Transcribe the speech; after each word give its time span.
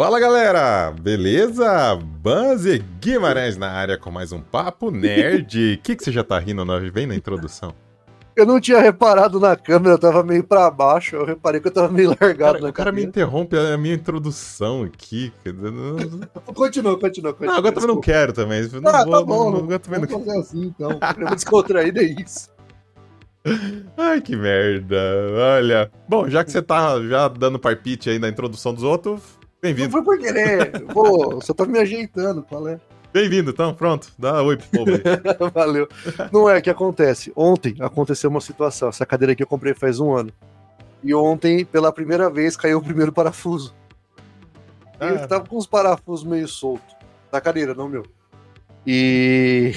Fala 0.00 0.18
galera, 0.18 0.94
beleza? 0.98 1.94
Banzi 1.94 2.82
Guimarães 3.02 3.58
na 3.58 3.70
área 3.70 3.98
com 3.98 4.10
mais 4.10 4.32
um 4.32 4.40
Papo 4.40 4.90
Nerd. 4.90 5.74
O 5.74 5.76
que, 5.84 5.94
que 5.94 6.02
você 6.02 6.10
já 6.10 6.24
tá 6.24 6.38
rindo 6.38 6.64
na, 6.64 6.80
bem 6.90 7.06
na 7.06 7.14
introdução? 7.14 7.74
Eu 8.34 8.46
não 8.46 8.58
tinha 8.58 8.80
reparado 8.80 9.38
na 9.38 9.54
câmera, 9.56 9.96
eu 9.96 9.98
tava 9.98 10.22
meio 10.22 10.42
pra 10.42 10.70
baixo, 10.70 11.16
eu 11.16 11.26
reparei 11.26 11.60
que 11.60 11.68
eu 11.68 11.70
tava 11.70 11.92
meio 11.92 12.16
largado 12.18 12.54
Cara, 12.54 12.60
na 12.60 12.68
o 12.70 12.72
cara 12.72 12.92
me 12.92 13.04
interrompe 13.04 13.58
a 13.58 13.76
minha 13.76 13.94
introdução 13.94 14.84
aqui. 14.84 15.34
Continua, 16.54 16.98
continua, 16.98 17.34
continua. 17.34 17.52
Não, 17.52 17.58
agora 17.58 17.74
também 17.74 17.88
não 17.88 18.00
quero 18.00 18.32
também. 18.32 18.66
Não 18.72 18.90
Ah, 18.90 19.04
vou, 19.04 19.12
tá 19.12 19.22
bom. 19.22 19.50
não, 19.50 19.58
agora 19.58 19.78
também 19.80 20.00
não 20.00 20.08
fazer 20.08 20.38
assim, 20.38 20.62
então. 20.64 20.98
Programa 20.98 21.36
descontraído 21.36 21.98
é 22.00 22.04
isso. 22.04 22.48
Ai, 23.98 24.22
que 24.22 24.34
merda. 24.34 24.96
Olha. 25.58 25.90
Bom, 26.08 26.26
já 26.26 26.42
que 26.42 26.50
você 26.50 26.62
tá 26.62 26.98
já 27.02 27.28
dando 27.28 27.58
parpite 27.58 28.08
aí 28.08 28.18
na 28.18 28.30
introdução 28.30 28.72
dos 28.72 28.82
outros, 28.82 29.38
Não 29.62 29.68
bem-vindo. 29.74 29.90
foi 29.90 30.02
por 30.02 30.18
querer. 30.18 30.70
Pô, 30.92 31.40
só 31.42 31.52
tá 31.52 31.66
me 31.66 31.78
ajeitando, 31.78 32.42
qual 32.42 32.66
é? 32.68 32.80
Bem-vindo, 33.12 33.50
então, 33.50 33.74
pronto. 33.74 34.12
Dá 34.18 34.42
oi 34.42 34.56
pro 34.56 34.66
povo 34.68 34.90
aí. 34.92 35.02
Valeu. 35.52 35.88
Não 36.32 36.48
é 36.48 36.58
o 36.58 36.62
que 36.62 36.70
acontece. 36.70 37.32
Ontem 37.36 37.74
aconteceu 37.80 38.30
uma 38.30 38.40
situação. 38.40 38.88
Essa 38.88 39.04
cadeira 39.04 39.32
aqui 39.32 39.42
eu 39.42 39.46
comprei 39.46 39.74
faz 39.74 39.98
um 40.00 40.12
ano. 40.14 40.32
E 41.02 41.12
ontem, 41.14 41.64
pela 41.64 41.92
primeira 41.92 42.30
vez, 42.30 42.56
caiu 42.56 42.78
o 42.78 42.82
primeiro 42.82 43.12
parafuso. 43.12 43.74
E 45.00 45.04
Ah. 45.04 45.08
ele 45.08 45.26
tava 45.26 45.44
com 45.46 45.56
os 45.56 45.66
parafusos 45.66 46.24
meio 46.26 46.46
soltos. 46.46 46.94
Da 47.32 47.40
cadeira, 47.40 47.74
não 47.74 47.88
meu. 47.88 48.04
E. 48.86 49.72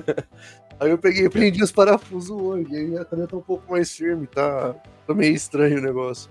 aí 0.80 0.90
eu 0.90 0.98
peguei 0.98 1.26
e 1.26 1.30
prendi 1.30 1.62
os 1.62 1.72
parafusos 1.72 2.30
hoje. 2.30 2.66
E 2.72 2.76
aí 2.76 2.98
a 2.98 3.04
cadeira 3.04 3.30
tá 3.30 3.36
um 3.36 3.42
pouco 3.42 3.70
mais 3.70 3.90
firme, 3.94 4.26
tá, 4.26 4.74
tá 5.06 5.14
meio 5.14 5.34
estranho 5.34 5.78
o 5.78 5.82
negócio. 5.82 6.30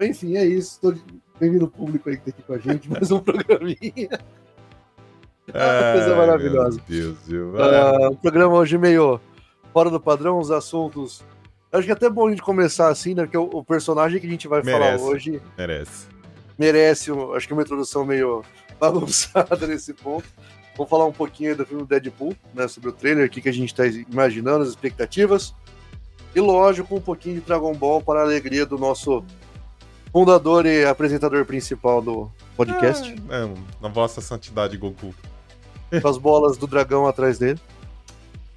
Enfim, 0.00 0.36
é 0.36 0.44
isso. 0.44 0.78
Tô... 0.80 0.94
Bem-vindo 1.40 1.64
ao 1.64 1.70
público 1.70 2.10
aí 2.10 2.18
que 2.18 2.24
tá 2.24 2.30
aqui 2.30 2.42
com 2.42 2.52
a 2.52 2.58
gente. 2.58 2.86
Mais 2.92 3.10
um 3.10 3.18
programinha. 3.18 4.10
Ah, 5.54 5.92
coisa 5.94 6.14
maravilhosa. 6.14 6.78
Meu 6.86 7.02
Deus, 7.02 7.18
viu? 7.26 7.62
Ah, 7.62 8.10
o 8.10 8.16
programa 8.16 8.54
hoje 8.56 8.76
meio 8.76 9.18
fora 9.72 9.88
do 9.88 9.98
padrão, 9.98 10.38
os 10.38 10.50
assuntos. 10.50 11.24
Acho 11.72 11.84
que 11.86 11.90
é 11.90 11.94
até 11.94 12.10
bom 12.10 12.26
a 12.26 12.30
gente 12.30 12.42
começar 12.42 12.88
assim, 12.88 13.14
né? 13.14 13.22
Porque 13.22 13.38
o, 13.38 13.44
o 13.44 13.64
personagem 13.64 14.20
que 14.20 14.26
a 14.26 14.30
gente 14.30 14.46
vai 14.46 14.62
Merece. 14.62 14.98
falar 14.98 15.10
hoje 15.10 15.40
merece. 15.56 16.06
merece, 16.58 17.10
acho 17.34 17.46
que 17.46 17.54
uma 17.54 17.62
introdução 17.62 18.04
meio 18.04 18.44
bagunçada 18.78 19.56
nesse 19.66 19.94
ponto. 19.94 20.28
Vamos 20.76 20.90
falar 20.90 21.06
um 21.06 21.12
pouquinho 21.12 21.56
do 21.56 21.64
filme 21.64 21.86
Deadpool, 21.86 22.36
né? 22.54 22.68
Sobre 22.68 22.90
o 22.90 22.92
trailer, 22.92 23.26
o 23.26 23.30
que, 23.30 23.40
que 23.40 23.48
a 23.48 23.52
gente 23.52 23.74
tá 23.74 23.86
imaginando, 23.86 24.62
as 24.62 24.68
expectativas. 24.68 25.54
E 26.34 26.40
lógico, 26.40 26.94
um 26.94 27.00
pouquinho 27.00 27.36
de 27.36 27.40
Dragon 27.40 27.72
Ball 27.72 28.02
para 28.02 28.20
a 28.20 28.24
alegria 28.24 28.66
do 28.66 28.76
nosso 28.76 29.24
fundador 30.12 30.66
e 30.66 30.84
apresentador 30.84 31.44
principal 31.44 32.02
do 32.02 32.30
podcast. 32.56 33.10
É, 33.28 33.44
é, 33.44 33.54
na 33.80 33.88
vossa 33.88 34.20
santidade, 34.20 34.76
Goku. 34.76 35.14
Com 36.00 36.08
as 36.08 36.18
bolas 36.18 36.56
do 36.56 36.66
dragão 36.66 37.06
atrás 37.06 37.38
dele. 37.38 37.60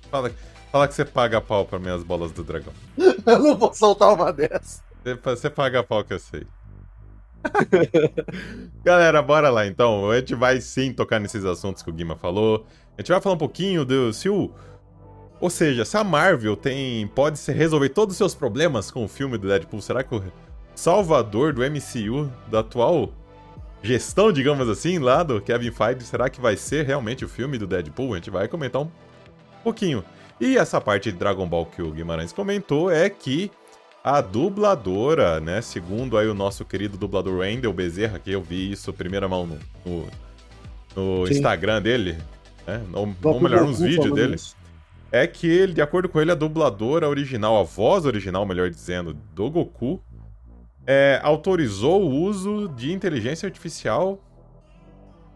Fala, 0.09 0.31
fala 0.71 0.87
que 0.87 0.93
você 0.93 1.03
paga 1.03 1.41
pau 1.41 1.65
pra 1.65 1.79
minhas 1.79 2.03
bolas 2.03 2.31
do 2.31 2.43
dragão. 2.43 2.73
Eu 2.97 3.39
não 3.39 3.57
vou 3.57 3.73
soltar 3.73 4.13
uma 4.13 4.31
dessa. 4.31 4.83
Você, 5.23 5.49
paga 5.49 5.83
pau 5.83 6.03
que 6.03 6.13
eu 6.13 6.19
sei. 6.19 6.47
Galera, 8.85 9.21
bora 9.21 9.49
lá 9.49 9.67
então. 9.67 10.09
A 10.09 10.17
gente 10.17 10.33
vai 10.33 10.61
sim 10.61 10.93
tocar 10.93 11.19
nesses 11.19 11.43
assuntos 11.43 11.83
que 11.83 11.89
o 11.89 11.93
Guima 11.93 12.15
falou. 12.15 12.65
A 12.97 13.01
gente 13.01 13.11
vai 13.11 13.19
falar 13.19 13.35
um 13.35 13.39
pouquinho 13.39 13.83
do 13.83 14.13
se 14.13 14.29
o. 14.29 14.49
Ou 15.41 15.49
seja, 15.49 15.83
se 15.83 15.97
a 15.97 16.05
Marvel 16.05 16.55
tem. 16.55 17.05
pode 17.07 17.37
resolver 17.51 17.89
todos 17.89 18.13
os 18.13 18.17
seus 18.17 18.33
problemas 18.33 18.89
com 18.89 19.03
o 19.03 19.09
filme 19.09 19.37
do 19.37 19.49
Deadpool, 19.49 19.81
será 19.81 20.03
que 20.03 20.15
o 20.15 20.23
salvador 20.75 21.53
do 21.53 21.61
MCU, 21.61 22.31
da 22.49 22.59
atual 22.59 23.11
gestão, 23.83 24.31
digamos 24.31 24.70
assim, 24.70 24.98
lá 24.98 25.23
do 25.23 25.42
Kevin 25.42 25.71
Feige, 25.71 26.03
será 26.03 26.30
que 26.30 26.39
vai 26.39 26.55
ser 26.55 26.86
realmente 26.86 27.25
o 27.25 27.27
filme 27.27 27.58
do 27.58 27.67
Deadpool? 27.67 28.14
A 28.14 28.17
gente 28.17 28.30
vai 28.30 28.48
comentar 28.48 28.81
um 28.81 28.89
pouquinho. 29.64 30.03
E 30.39 30.58
essa 30.58 30.80
parte 30.81 31.11
de 31.11 31.17
Dragon 31.17 31.48
Ball 31.48 31.65
que 31.65 31.81
o 31.81 31.92
Guimarães 31.92 32.31
comentou 32.31 32.89
é 32.89 33.09
que 33.09 33.52
a 34.03 34.20
dubladora, 34.20 35.39
né? 35.39 35.61
Segundo 35.61 36.17
aí 36.17 36.27
o 36.27 36.33
nosso 36.33 36.65
querido 36.65 36.98
dublador 36.98 37.39
Wendel 37.39 37.71
Bezerra, 37.71 38.19
que 38.19 38.31
eu 38.31 38.42
vi 38.42 38.71
isso 38.71 38.92
primeira 38.92 39.27
mão 39.27 39.45
no, 39.45 39.59
no, 40.95 41.19
no. 41.21 41.27
Instagram 41.27 41.81
dele, 41.81 42.17
né? 42.65 42.81
Ou, 42.93 43.15
ou 43.23 43.42
melhor, 43.42 43.65
nos 43.65 43.80
vídeos 43.80 44.14
dele. 44.14 44.36
isso. 44.36 44.55
É 45.11 45.27
que 45.27 45.48
ele, 45.48 45.73
de 45.73 45.81
acordo 45.81 46.09
com 46.09 46.19
ele, 46.19 46.31
a 46.31 46.36
dubladora 46.36 47.08
original, 47.08 47.59
a 47.59 47.64
voz 47.64 48.05
original, 48.05 48.45
melhor 48.45 48.69
dizendo, 48.69 49.15
do 49.33 49.49
Goku, 49.49 50.02
é, 50.86 51.20
autorizou 51.23 52.04
o 52.04 52.10
uso 52.10 52.67
de 52.70 52.92
inteligência 52.92 53.45
artificial 53.48 54.20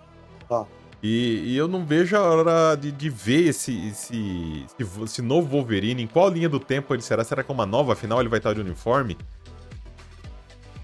Tá. 0.47 0.65
E, 1.03 1.43
e 1.45 1.57
eu 1.57 1.67
não 1.67 1.85
vejo 1.85 2.15
a 2.15 2.21
hora 2.21 2.75
de, 2.75 2.91
de 2.91 3.09
ver 3.09 3.49
esse, 3.49 3.87
esse, 3.89 4.65
esse, 4.79 5.03
esse 5.03 5.21
novo 5.21 5.49
Wolverine. 5.49 6.01
Em 6.01 6.07
qual 6.07 6.29
linha 6.29 6.49
do 6.49 6.59
tempo 6.59 6.93
ele 6.93 7.01
será? 7.01 7.23
Será 7.23 7.43
que 7.43 7.51
é 7.51 7.53
uma 7.53 7.65
nova? 7.65 7.93
Afinal, 7.93 8.19
ele 8.19 8.29
vai 8.29 8.39
estar 8.39 8.53
de 8.53 8.61
uniforme? 8.61 9.17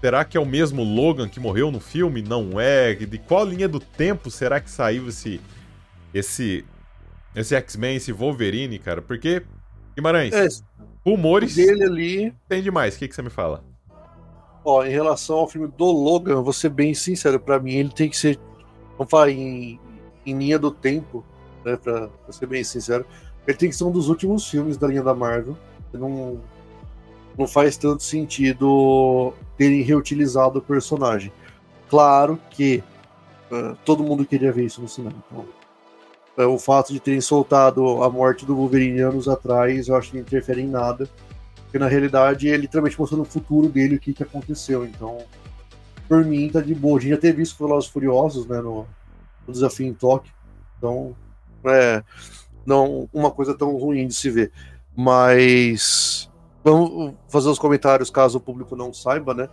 Será 0.02 0.24
que 0.24 0.36
é 0.36 0.40
o 0.40 0.44
mesmo 0.44 0.82
Logan 0.82 1.28
que 1.28 1.38
morreu 1.38 1.70
no 1.70 1.78
filme? 1.78 2.22
Não 2.22 2.60
é. 2.60 2.92
De 2.94 3.18
qual 3.18 3.44
linha 3.44 3.68
do 3.68 3.78
tempo 3.78 4.30
será 4.30 4.60
que 4.60 4.70
saiu 4.70 5.08
esse. 5.08 5.40
Esse. 6.12 6.64
Esse 7.34 7.54
X-Men, 7.54 7.96
esse 7.96 8.12
Wolverine, 8.12 8.78
cara? 8.78 9.00
Porque. 9.00 9.42
Guimarães, 9.94 10.34
É, 10.34 10.48
rumores 11.04 11.54
dele 11.54 11.84
ali, 11.84 12.34
tem 12.48 12.62
demais. 12.62 12.96
O 12.96 12.98
que, 12.98 13.06
que 13.08 13.14
você 13.14 13.22
me 13.22 13.30
fala? 13.30 13.62
ó, 14.64 14.84
em 14.84 14.90
relação 14.90 15.36
ao 15.38 15.48
filme 15.48 15.68
do 15.76 15.84
Logan, 15.84 16.40
vou 16.42 16.52
ser 16.52 16.68
bem 16.70 16.94
sincero, 16.94 17.38
pra 17.40 17.58
mim 17.58 17.72
ele 17.72 17.90
tem 17.90 18.08
que 18.08 18.16
ser, 18.16 18.38
vamos 18.96 19.10
falar 19.10 19.28
em, 19.30 19.78
em 20.24 20.38
linha 20.38 20.56
do 20.58 20.70
tempo, 20.70 21.24
né, 21.64 21.76
pra, 21.76 22.06
pra 22.08 22.32
ser 22.32 22.46
bem 22.46 22.62
sincero, 22.62 23.04
ele 23.46 23.56
tem 23.56 23.68
que 23.68 23.74
ser 23.74 23.82
um 23.84 23.90
dos 23.90 24.08
últimos 24.08 24.48
filmes 24.48 24.76
da 24.76 24.86
linha 24.86 25.02
da 25.02 25.14
Marvel. 25.14 25.58
Não, 25.92 26.40
não 27.36 27.46
faz 27.46 27.76
tanto 27.76 28.02
sentido 28.02 29.32
terem 29.56 29.82
reutilizado 29.82 30.58
o 30.58 30.62
personagem. 30.62 31.32
Claro 31.88 32.38
que 32.50 32.82
ah, 33.52 33.76
todo 33.84 34.02
mundo 34.02 34.24
queria 34.24 34.50
ver 34.50 34.64
isso 34.64 34.80
no 34.80 34.88
cinema. 34.88 35.14
Então, 35.26 35.44
é, 36.38 36.46
o 36.46 36.58
fato 36.58 36.92
de 36.92 36.98
terem 36.98 37.20
soltado 37.20 38.02
a 38.02 38.08
morte 38.08 38.46
do 38.46 38.56
Wolverine 38.56 39.00
anos 39.00 39.28
atrás, 39.28 39.88
eu 39.88 39.96
acho 39.96 40.10
que 40.10 40.16
não 40.16 40.22
interfere 40.22 40.62
em 40.62 40.68
nada. 40.68 41.08
Porque 41.64 41.78
na 41.78 41.88
realidade 41.88 42.50
é 42.50 42.56
literalmente 42.56 42.98
mostrando 42.98 43.22
o 43.22 43.26
futuro 43.26 43.68
dele, 43.68 43.96
o 43.96 44.00
que, 44.00 44.14
que 44.14 44.22
aconteceu. 44.22 44.84
Então, 44.84 45.18
por 46.08 46.24
mim, 46.24 46.48
tá 46.50 46.60
de 46.60 46.74
boa. 46.74 46.98
A 46.98 47.00
gente 47.00 47.10
já 47.10 47.18
teve 47.18 47.42
isso 47.42 47.56
com 47.56 47.66
Velozes 47.66 47.90
Furiosos, 47.90 48.46
né, 48.46 48.60
no, 48.60 48.86
no 49.46 49.52
desafio 49.52 49.86
em 49.86 49.94
Tóquio. 49.94 50.32
Então, 50.78 51.14
é 51.66 52.02
não 52.64 53.08
uma 53.12 53.30
coisa 53.30 53.54
tão 53.54 53.76
ruim 53.76 54.06
de 54.06 54.14
se 54.14 54.30
ver. 54.30 54.50
Mas 54.96 56.30
vamos 56.62 57.14
fazer 57.28 57.48
os 57.48 57.58
comentários 57.58 58.10
caso 58.10 58.38
o 58.38 58.40
público 58.40 58.76
não 58.76 58.92
saiba, 58.92 59.34
né? 59.34 59.48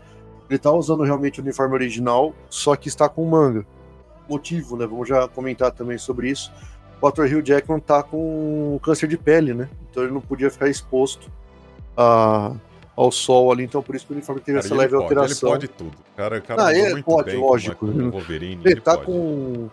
Ele 0.50 0.58
tá 0.58 0.72
usando 0.72 1.04
realmente 1.04 1.40
o 1.40 1.44
uniforme 1.44 1.74
original, 1.76 2.34
só 2.50 2.76
que 2.76 2.88
está 2.88 3.08
com 3.08 3.24
manga. 3.26 3.66
Motivo, 4.28 4.76
né? 4.76 4.86
Vamos 4.86 5.08
já 5.08 5.28
comentar 5.28 5.72
também 5.72 5.98
sobre 5.98 6.30
isso. 6.30 6.52
O 7.02 7.08
ator 7.08 7.26
Hugh 7.26 7.46
Jackman 7.46 7.80
tá 7.80 8.04
com 8.04 8.80
câncer 8.84 9.08
de 9.08 9.18
pele, 9.18 9.54
né? 9.54 9.70
Então 9.90 10.04
ele 10.04 10.12
não 10.12 10.22
podia 10.22 10.50
ficar 10.50 10.68
exposto 10.68 11.32
a, 11.96 12.52
ao 12.96 13.12
sol 13.12 13.52
ali, 13.52 13.64
então 13.64 13.82
por 13.82 13.96
isso 13.96 14.06
que 14.06 14.14
o 14.14 14.16
uniforme 14.16 14.42
teve 14.42 14.58
cara, 14.58 14.66
essa 14.66 14.76
leve 14.76 14.94
pode, 14.94 15.04
alteração. 15.04 15.50
Ele 15.50 15.60
pode 15.60 15.68
tudo. 15.70 15.98
Cara, 16.16 16.42
cara 16.42 16.66
ah, 16.66 16.76
ele 16.76 17.04
pode, 17.04 17.36
lógico. 17.36 17.88
Com 17.88 18.12
Wolverine, 18.12 18.62
ele, 18.64 18.74
ele 18.74 18.82
tá 18.82 18.96
pode. 18.96 19.06
com 19.06 19.70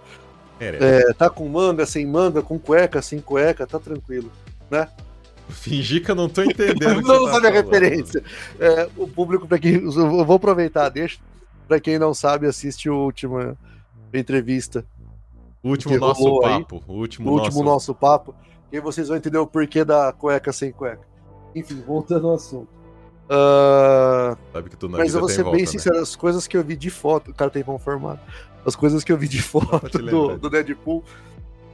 é, 0.58 1.12
tá 1.12 1.28
com 1.28 1.46
manga, 1.48 1.84
sem 1.84 2.06
manga, 2.06 2.40
com 2.40 2.58
cueca, 2.58 3.02
sem 3.02 3.20
cueca, 3.20 3.66
tá 3.66 3.78
tranquilo, 3.78 4.30
né? 4.70 4.88
Fingir 5.48 6.04
que 6.04 6.10
eu 6.10 6.14
não 6.14 6.28
tô 6.28 6.42
entendendo. 6.42 7.00
não 7.06 7.26
tá 7.26 7.32
sabe 7.32 7.46
a 7.46 7.50
referência. 7.50 8.22
É, 8.58 8.88
o 8.96 9.06
público, 9.06 9.46
para 9.46 9.58
quem. 9.58 9.74
Eu 9.74 10.24
vou 10.24 10.36
aproveitar, 10.36 10.88
deixa. 10.88 11.18
Pra 11.68 11.80
quem 11.80 11.98
não 11.98 12.14
sabe, 12.14 12.46
assiste 12.46 12.88
a 12.88 12.92
última 12.92 13.56
entrevista. 14.12 14.84
O 15.62 15.70
último 15.70 15.98
nosso 15.98 16.40
papo. 16.40 16.82
O 16.86 16.92
último, 16.94 17.30
o 17.30 17.32
último 17.32 17.58
nosso... 17.58 17.64
nosso 17.64 17.94
papo. 17.94 18.34
E 18.70 18.76
aí 18.76 18.82
vocês 18.82 19.08
vão 19.08 19.16
entender 19.16 19.38
o 19.38 19.46
porquê 19.46 19.84
da 19.84 20.12
cueca 20.12 20.52
sem 20.52 20.72
cueca. 20.72 21.06
Enfim, 21.54 21.82
voltando 21.86 22.28
ao 22.28 22.34
assunto. 22.34 22.68
Uh... 23.26 24.36
Sabe 24.52 24.70
que 24.70 24.76
tu 24.76 24.88
Mas 24.88 25.14
eu 25.14 25.20
vou 25.20 25.28
ser 25.28 25.42
volta, 25.42 25.56
bem 25.56 25.64
né? 25.64 25.70
sincero, 25.70 25.98
as 25.98 26.14
coisas 26.14 26.46
que 26.46 26.56
eu 26.56 26.62
vi 26.62 26.76
de 26.76 26.90
foto. 26.90 27.30
O 27.30 27.34
cara 27.34 27.50
tem 27.50 27.64
pão 27.64 27.78
formado. 27.78 28.20
As 28.64 28.76
coisas 28.76 29.02
que 29.02 29.12
eu 29.12 29.16
vi 29.16 29.28
de 29.28 29.42
foto 29.42 29.98
do, 29.98 30.38
do 30.38 30.50
Deadpool. 30.50 31.04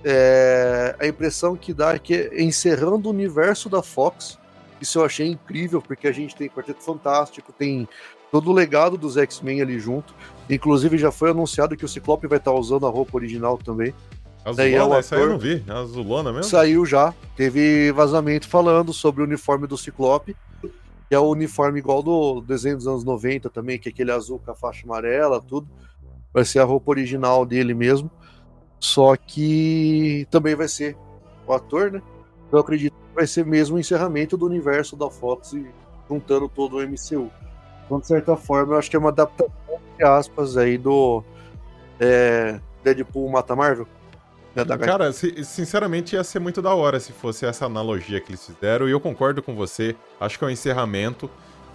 É, 0.05 0.97
a 0.99 1.07
impressão 1.07 1.57
que 1.57 1.73
dá 1.73 1.95
é 1.95 1.99
que 1.99 2.31
encerrando 2.37 3.09
o 3.09 3.13
universo 3.13 3.69
da 3.69 3.83
Fox, 3.83 4.39
isso 4.81 4.99
eu 4.99 5.05
achei 5.05 5.29
incrível, 5.29 5.81
porque 5.81 6.09
a 6.09 6.13
gente 6.13 6.35
tem 6.35 6.49
Quarteto 6.49 6.83
Fantástico, 6.83 7.53
tem 7.53 7.89
todo 8.33 8.51
o 8.51 8.53
legado 8.53 8.97
dos 8.97 9.17
X-Men 9.17 9.63
ali 9.63 9.79
junto. 9.79 10.15
Inclusive 10.51 10.99
já 10.99 11.13
foi 11.13 11.31
anunciado 11.31 11.77
que 11.77 11.85
o 11.85 11.89
Ciclope 11.89 12.27
vai 12.27 12.39
estar 12.39 12.53
usando 12.53 12.87
a 12.87 12.91
roupa 12.91 13.17
original 13.17 13.59
também. 13.59 13.95
Azulona, 14.45 14.57
Daí 14.57 14.75
é 14.75 14.83
o 14.83 14.93
ator, 14.93 15.19
eu 15.19 15.29
não 15.29 15.39
vi, 15.39 15.63
a 15.69 15.79
Azulona 15.79 16.33
mesmo? 16.33 16.51
Saiu 16.51 16.85
já, 16.85 17.15
teve 17.37 17.93
vazamento 17.93 18.49
falando 18.49 18.93
sobre 18.93 19.23
o 19.23 19.25
uniforme 19.25 19.69
do 19.69 19.79
Ciclope, 19.79 20.37
que 20.61 21.15
é 21.15 21.19
o 21.19 21.29
uniforme 21.29 21.79
igual 21.79 22.03
do 22.03 22.41
desenho 22.41 22.77
dos 22.77 22.89
anos 22.89 23.05
90 23.05 23.51
também, 23.51 23.79
que 23.79 23.89
é 23.89 23.93
aquele 23.93 24.11
azul 24.11 24.41
com 24.45 24.51
a 24.51 24.55
faixa 24.55 24.85
amarela, 24.85 25.41
tudo. 25.41 25.69
Vai 26.35 26.45
ser 26.45 26.59
a 26.59 26.65
roupa 26.65 26.91
original 26.91 27.47
dele 27.47 27.75
mesmo. 27.75 28.11
Só 28.83 29.15
que 29.15 30.27
também 30.29 30.57
vai 30.57 30.67
ser 30.67 30.97
o 31.47 31.53
ator, 31.53 31.93
né? 31.93 32.03
Eu 32.51 32.59
acredito 32.59 32.93
que 32.93 33.15
vai 33.15 33.29
ser 33.29 33.47
mesmo 33.47 33.77
o 33.77 33.79
encerramento 33.79 34.37
do 34.37 34.45
universo 34.45 34.97
da 34.97 35.09
Fox 35.09 35.55
juntando 36.11 36.49
todo 36.49 36.79
o 36.79 36.83
MCU. 36.83 37.31
Então, 37.87 38.01
de 38.01 38.09
certa 38.09 38.37
forma, 38.37 38.75
eu 38.75 38.79
acho 38.79 38.91
que 38.91 38.97
é 38.97 38.99
uma 38.99 39.11
adaptação, 39.11 39.53
entre 39.93 40.05
aspas, 40.05 40.57
aí 40.57 40.77
do 40.77 41.23
é, 42.01 42.61
Deadpool 42.83 43.31
Mata 43.31 43.55
Marvel. 43.55 43.87
Né, 44.53 44.65
Cara, 44.79 45.13
sinceramente 45.13 46.17
ia 46.17 46.25
ser 46.25 46.41
muito 46.41 46.61
da 46.61 46.75
hora 46.75 46.99
se 46.99 47.13
fosse 47.13 47.47
essa 47.47 47.67
analogia 47.67 48.21
que 48.21 48.33
eles 48.33 48.45
fizeram, 48.45 48.89
e 48.89 48.91
eu 48.91 48.99
concordo 49.01 49.45
com 49.45 49.55
você, 49.55 49.95
acho 50.21 50.37
que 50.37 50.45
é 50.45 50.49
um 50.49 50.51
encerramento. 50.51 51.31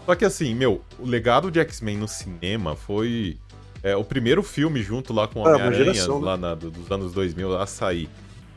Só 0.06 0.14
que 0.14 0.26
assim, 0.26 0.54
meu, 0.54 0.82
o 1.00 1.06
legado 1.06 1.50
de 1.50 1.60
X-Men 1.62 1.98
no 1.98 2.08
cinema 2.08 2.76
foi 2.76 3.38
é, 3.84 3.96
o 3.96 4.04
primeiro 4.04 4.44
filme 4.44 4.82
junto 4.82 5.14
lá 5.14 5.28
com 5.28 5.42
o 5.42 5.48
é, 5.48 5.56
Homem-Aranha, 5.56 6.08
né? 6.08 6.14
lá 6.22 6.38
na, 6.38 6.56
dos 6.56 6.90
anos 6.92 7.14
2000, 7.14 7.58
a 7.58 7.66
sair. 7.66 8.10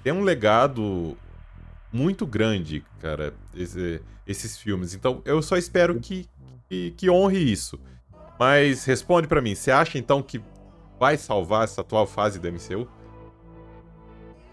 Tem 0.03 0.13
um 0.13 0.23
legado 0.23 1.17
muito 1.93 2.27
grande, 2.27 2.85
cara, 3.01 3.35
esse, 3.55 4.01
esses 4.27 4.57
filmes. 4.57 4.95
Então, 4.95 5.21
eu 5.25 5.43
só 5.43 5.57
espero 5.57 5.99
que, 6.01 6.29
que, 6.69 6.93
que 6.93 7.11
honre 7.11 7.39
isso. 7.39 7.79
Mas 8.39 8.85
responde 8.85 9.29
para 9.29 9.43
mim, 9.43 9.55
você 9.55 9.71
acha 9.71 9.99
então 9.99 10.23
que 10.23 10.41
vai 10.99 11.17
salvar 11.17 11.65
essa 11.65 11.83
atual 11.83 12.07
fase 12.07 12.39
do 12.39 12.51
MCU? 12.51 12.89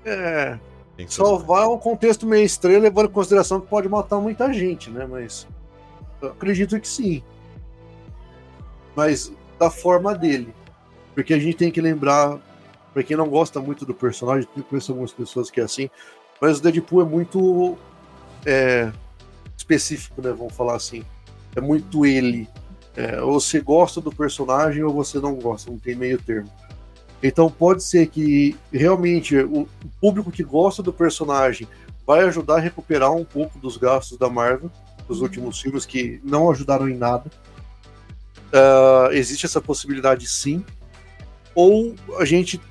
É. 0.03 0.59
Salvar 1.07 1.63
é 1.63 1.67
um 1.67 1.77
contexto 1.77 2.25
meio 2.25 2.43
estranho, 2.43 2.79
levando 2.79 3.09
em 3.09 3.13
consideração 3.13 3.61
que 3.61 3.67
pode 3.67 3.87
matar 3.87 4.19
muita 4.19 4.51
gente, 4.51 4.89
né? 4.89 5.05
Mas. 5.05 5.47
Eu 6.21 6.29
acredito 6.29 6.79
que 6.79 6.87
sim. 6.87 7.21
Mas 8.95 9.31
da 9.59 9.69
forma 9.69 10.15
dele. 10.15 10.53
Porque 11.13 11.33
a 11.33 11.39
gente 11.39 11.57
tem 11.57 11.71
que 11.71 11.81
lembrar, 11.81 12.37
para 12.93 13.03
quem 13.03 13.17
não 13.17 13.27
gosta 13.27 13.59
muito 13.59 13.85
do 13.85 13.93
personagem, 13.93 14.47
eu 14.55 14.63
conheço 14.63 14.91
algumas 14.91 15.11
pessoas 15.11 15.49
que 15.49 15.59
é 15.59 15.63
assim, 15.63 15.89
mas 16.39 16.59
o 16.59 16.61
Deadpool 16.61 17.01
é 17.01 17.05
muito 17.05 17.77
é, 18.45 18.91
específico, 19.57 20.21
né? 20.21 20.31
Vamos 20.31 20.55
falar 20.55 20.75
assim. 20.75 21.03
É 21.55 21.61
muito 21.61 22.05
ele. 22.05 22.47
É, 22.95 23.21
ou 23.21 23.39
você 23.39 23.59
gosta 23.59 23.99
do 23.99 24.11
personagem 24.11 24.83
ou 24.83 24.93
você 24.93 25.19
não 25.19 25.35
gosta, 25.35 25.71
não 25.71 25.77
tem 25.77 25.95
meio 25.95 26.21
termo. 26.21 26.49
Então 27.21 27.49
pode 27.49 27.83
ser 27.83 28.07
que 28.07 28.55
realmente 28.71 29.37
o 29.37 29.67
público 29.99 30.31
que 30.31 30.43
gosta 30.43 30.83
do 30.83 30.93
personagem 30.93 31.67
vai 32.05 32.21
ajudar 32.21 32.55
a 32.55 32.59
recuperar 32.59 33.11
um 33.11 33.25
pouco 33.25 33.59
dos 33.59 33.75
gastos 33.75 34.17
da 34.17 34.29
Marvel, 34.29 34.71
dos 35.07 35.21
últimos 35.21 35.59
filmes 35.59 35.85
que 35.85 36.21
não 36.23 36.49
ajudaram 36.49 36.87
em 36.87 36.95
nada. 36.95 37.29
Uh, 38.47 39.11
existe 39.11 39.45
essa 39.45 39.59
possibilidade 39.59 40.27
sim. 40.27 40.63
Ou 41.53 41.95
a 42.19 42.25
gente 42.25 42.61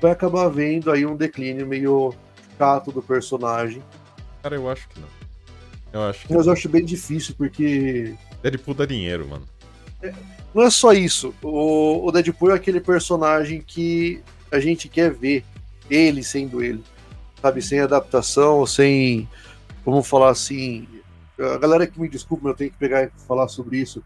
vai 0.00 0.10
acabar 0.10 0.48
vendo 0.48 0.90
aí 0.90 1.06
um 1.06 1.16
declínio 1.16 1.66
meio 1.66 2.14
chato 2.58 2.90
do 2.90 3.02
personagem. 3.02 3.82
Cara, 4.42 4.56
eu 4.56 4.68
acho 4.68 4.88
que 4.88 4.98
não. 4.98 5.08
Eu 5.92 6.02
acho 6.08 6.26
que 6.26 6.34
Mas 6.34 6.46
eu 6.46 6.52
acho 6.52 6.68
bem 6.68 6.84
difícil, 6.84 7.34
porque. 7.36 8.14
Deadpool 8.42 8.74
dá 8.74 8.86
dinheiro, 8.86 9.28
mano. 9.28 9.46
É, 10.02 10.12
não 10.54 10.62
é 10.62 10.70
só 10.70 10.92
isso. 10.92 11.34
O, 11.42 12.06
o 12.06 12.10
Deadpool 12.10 12.50
é 12.50 12.54
aquele 12.54 12.80
personagem 12.80 13.60
que 13.60 14.22
a 14.50 14.58
gente 14.58 14.88
quer 14.88 15.12
ver 15.12 15.44
ele 15.88 16.24
sendo 16.24 16.62
ele. 16.62 16.82
Sabe, 17.40 17.60
sem 17.62 17.80
adaptação, 17.80 18.66
sem. 18.66 19.28
Vamos 19.84 20.08
falar 20.08 20.30
assim. 20.30 20.88
A 21.38 21.58
galera 21.58 21.86
que 21.86 22.00
me 22.00 22.08
desculpa, 22.08 22.48
eu 22.48 22.54
tenho 22.54 22.70
que 22.70 22.78
pegar 22.78 23.04
e 23.04 23.10
falar 23.26 23.48
sobre 23.48 23.78
isso 23.78 24.02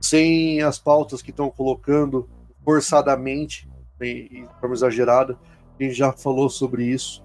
sem 0.00 0.62
as 0.62 0.78
pautas 0.78 1.22
que 1.22 1.30
estão 1.30 1.50
colocando 1.50 2.28
forçadamente, 2.64 3.68
de 4.00 4.46
forma 4.60 4.74
exagerada. 4.74 5.38
A 5.78 5.82
gente 5.82 5.94
já 5.94 6.12
falou 6.12 6.48
sobre 6.48 6.84
isso. 6.84 7.24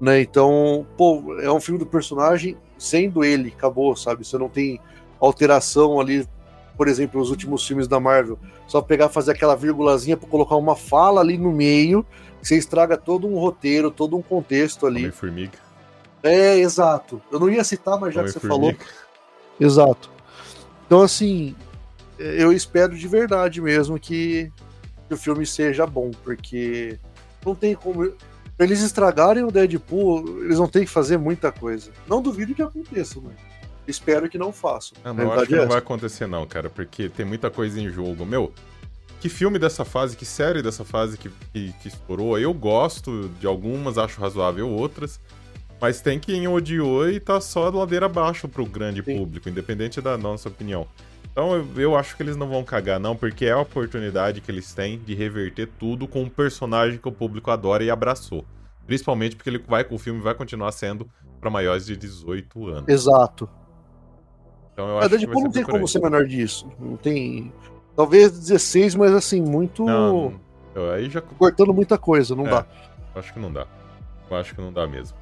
Né? 0.00 0.22
Então, 0.22 0.86
pô, 0.96 1.36
é 1.40 1.50
um 1.52 1.60
filme 1.60 1.78
do 1.78 1.86
personagem 1.86 2.56
sendo 2.78 3.22
ele, 3.22 3.52
acabou, 3.56 3.94
sabe? 3.94 4.24
Você 4.24 4.38
não 4.38 4.48
tem 4.48 4.80
alteração 5.20 6.00
ali, 6.00 6.26
por 6.76 6.88
exemplo, 6.88 7.20
os 7.20 7.30
últimos 7.30 7.66
filmes 7.66 7.86
da 7.86 8.00
Marvel. 8.00 8.38
Só 8.66 8.80
pegar 8.80 9.10
fazer 9.10 9.32
aquela 9.32 9.54
vírgulazinha 9.54 10.16
para 10.16 10.28
colocar 10.28 10.56
uma 10.56 10.74
fala 10.74 11.20
ali 11.20 11.36
no 11.36 11.52
meio, 11.52 12.06
você 12.42 12.56
estraga 12.56 12.96
todo 12.96 13.26
um 13.26 13.38
roteiro, 13.38 13.90
todo 13.90 14.16
um 14.16 14.22
contexto 14.22 14.86
ali. 14.86 15.00
Homem-Formiga. 15.00 15.58
É, 16.22 16.58
exato. 16.58 17.20
Eu 17.30 17.38
não 17.38 17.50
ia 17.50 17.64
citar, 17.64 17.98
mas 17.98 18.14
já 18.14 18.22
que 18.22 18.30
você 18.30 18.40
falou. 18.40 18.74
Exato. 19.58 20.10
Então, 20.86 21.02
assim, 21.02 21.54
eu 22.20 22.52
espero 22.52 22.96
de 22.96 23.08
verdade 23.08 23.60
mesmo 23.60 23.98
que, 23.98 24.52
que 25.08 25.14
o 25.14 25.16
filme 25.16 25.46
seja 25.46 25.86
bom, 25.86 26.10
porque 26.22 26.98
não 27.44 27.54
tem 27.54 27.74
como. 27.74 28.12
Pra 28.56 28.66
eles 28.66 28.82
estragarem 28.82 29.42
o 29.42 29.50
Deadpool, 29.50 30.44
eles 30.44 30.58
vão 30.58 30.68
ter 30.68 30.80
que 30.80 30.90
fazer 30.90 31.16
muita 31.16 31.50
coisa. 31.50 31.90
Não 32.06 32.20
duvido 32.20 32.54
que 32.54 32.60
aconteça, 32.60 33.18
mas 33.22 33.34
espero 33.86 34.28
que 34.28 34.36
não 34.36 34.52
façam. 34.52 34.98
Ah, 35.02 35.14
não, 35.14 35.32
acho 35.32 35.46
que 35.46 35.54
é 35.54 35.58
não 35.58 35.68
vai 35.68 35.78
acontecer 35.78 36.26
não, 36.26 36.46
cara, 36.46 36.68
porque 36.68 37.08
tem 37.08 37.24
muita 37.24 37.50
coisa 37.50 37.80
em 37.80 37.88
jogo. 37.88 38.26
Meu, 38.26 38.52
que 39.20 39.28
filme 39.30 39.58
dessa 39.58 39.84
fase, 39.84 40.16
que 40.16 40.26
série 40.26 40.62
dessa 40.62 40.84
fase 40.84 41.16
que, 41.16 41.30
que, 41.52 41.72
que 41.80 41.88
estourou, 41.88 42.38
eu 42.38 42.52
gosto 42.52 43.30
de 43.40 43.46
algumas, 43.46 43.96
acho 43.96 44.20
razoável 44.20 44.68
outras, 44.68 45.18
mas 45.80 46.02
tem 46.02 46.18
quem 46.18 46.46
odiou 46.46 47.08
e 47.08 47.18
tá 47.18 47.40
só 47.40 47.70
ladeira 47.70 48.06
abaixo 48.06 48.46
pro 48.46 48.66
grande 48.66 49.02
Sim. 49.02 49.16
público, 49.16 49.48
independente 49.48 50.00
da 50.00 50.18
nossa 50.18 50.48
opinião. 50.48 50.86
Então 51.32 51.54
eu, 51.54 51.66
eu, 51.76 51.96
acho 51.96 52.16
que 52.16 52.22
eles 52.22 52.36
não 52.36 52.48
vão 52.48 52.64
cagar, 52.64 52.98
não, 52.98 53.14
porque 53.14 53.46
é 53.46 53.52
a 53.52 53.58
oportunidade 53.60 54.40
que 54.40 54.50
eles 54.50 54.74
têm 54.74 54.98
de 54.98 55.14
reverter 55.14 55.68
tudo 55.78 56.08
com 56.08 56.22
um 56.22 56.28
personagem 56.28 56.98
que 56.98 57.08
o 57.08 57.12
público 57.12 57.50
adora 57.50 57.84
e 57.84 57.90
abraçou. 57.90 58.44
Principalmente 58.86 59.36
porque 59.36 59.48
ele 59.48 59.58
vai, 59.58 59.86
o 59.88 59.98
filme 59.98 60.20
vai 60.20 60.34
continuar 60.34 60.72
sendo 60.72 61.08
para 61.40 61.48
maiores 61.48 61.86
de 61.86 61.96
18 61.96 62.68
anos. 62.68 62.88
Exato. 62.88 63.48
Então 64.72 64.88
eu 64.88 64.98
acho 64.98 65.06
a 65.06 65.08
Deadpool 65.08 65.44
não 65.44 65.50
tem 65.50 65.62
como 65.62 65.86
ser 65.86 66.00
menor 66.00 66.26
disso. 66.26 66.68
Não 66.78 66.96
tem. 66.96 67.52
Talvez 67.94 68.32
16, 68.32 68.94
mas 68.96 69.12
assim, 69.12 69.40
muito. 69.40 69.84
Não, 69.84 70.34
aí 70.94 71.08
já. 71.08 71.20
Cortando 71.20 71.72
muita 71.72 71.96
coisa, 71.96 72.34
não 72.34 72.46
é, 72.46 72.50
dá. 72.50 72.66
Acho 73.14 73.32
que 73.32 73.38
não 73.38 73.52
dá. 73.52 73.66
Eu 74.30 74.36
acho 74.36 74.54
que 74.54 74.60
não 74.60 74.72
dá 74.72 74.86
mesmo. 74.86 75.16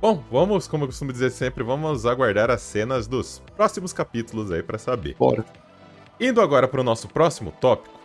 Bom, 0.00 0.24
vamos, 0.30 0.66
como 0.66 0.84
eu 0.84 0.88
costumo 0.88 1.12
dizer 1.12 1.30
sempre, 1.30 1.62
vamos 1.62 2.06
aguardar 2.06 2.50
as 2.50 2.62
cenas 2.62 3.06
dos 3.06 3.42
próximos 3.54 3.92
capítulos 3.92 4.50
aí 4.50 4.62
para 4.62 4.78
saber. 4.78 5.14
Bora. 5.18 5.44
Indo 6.18 6.40
agora 6.40 6.66
para 6.66 6.80
o 6.80 6.84
nosso 6.84 7.06
próximo 7.06 7.52
tópico, 7.60 8.00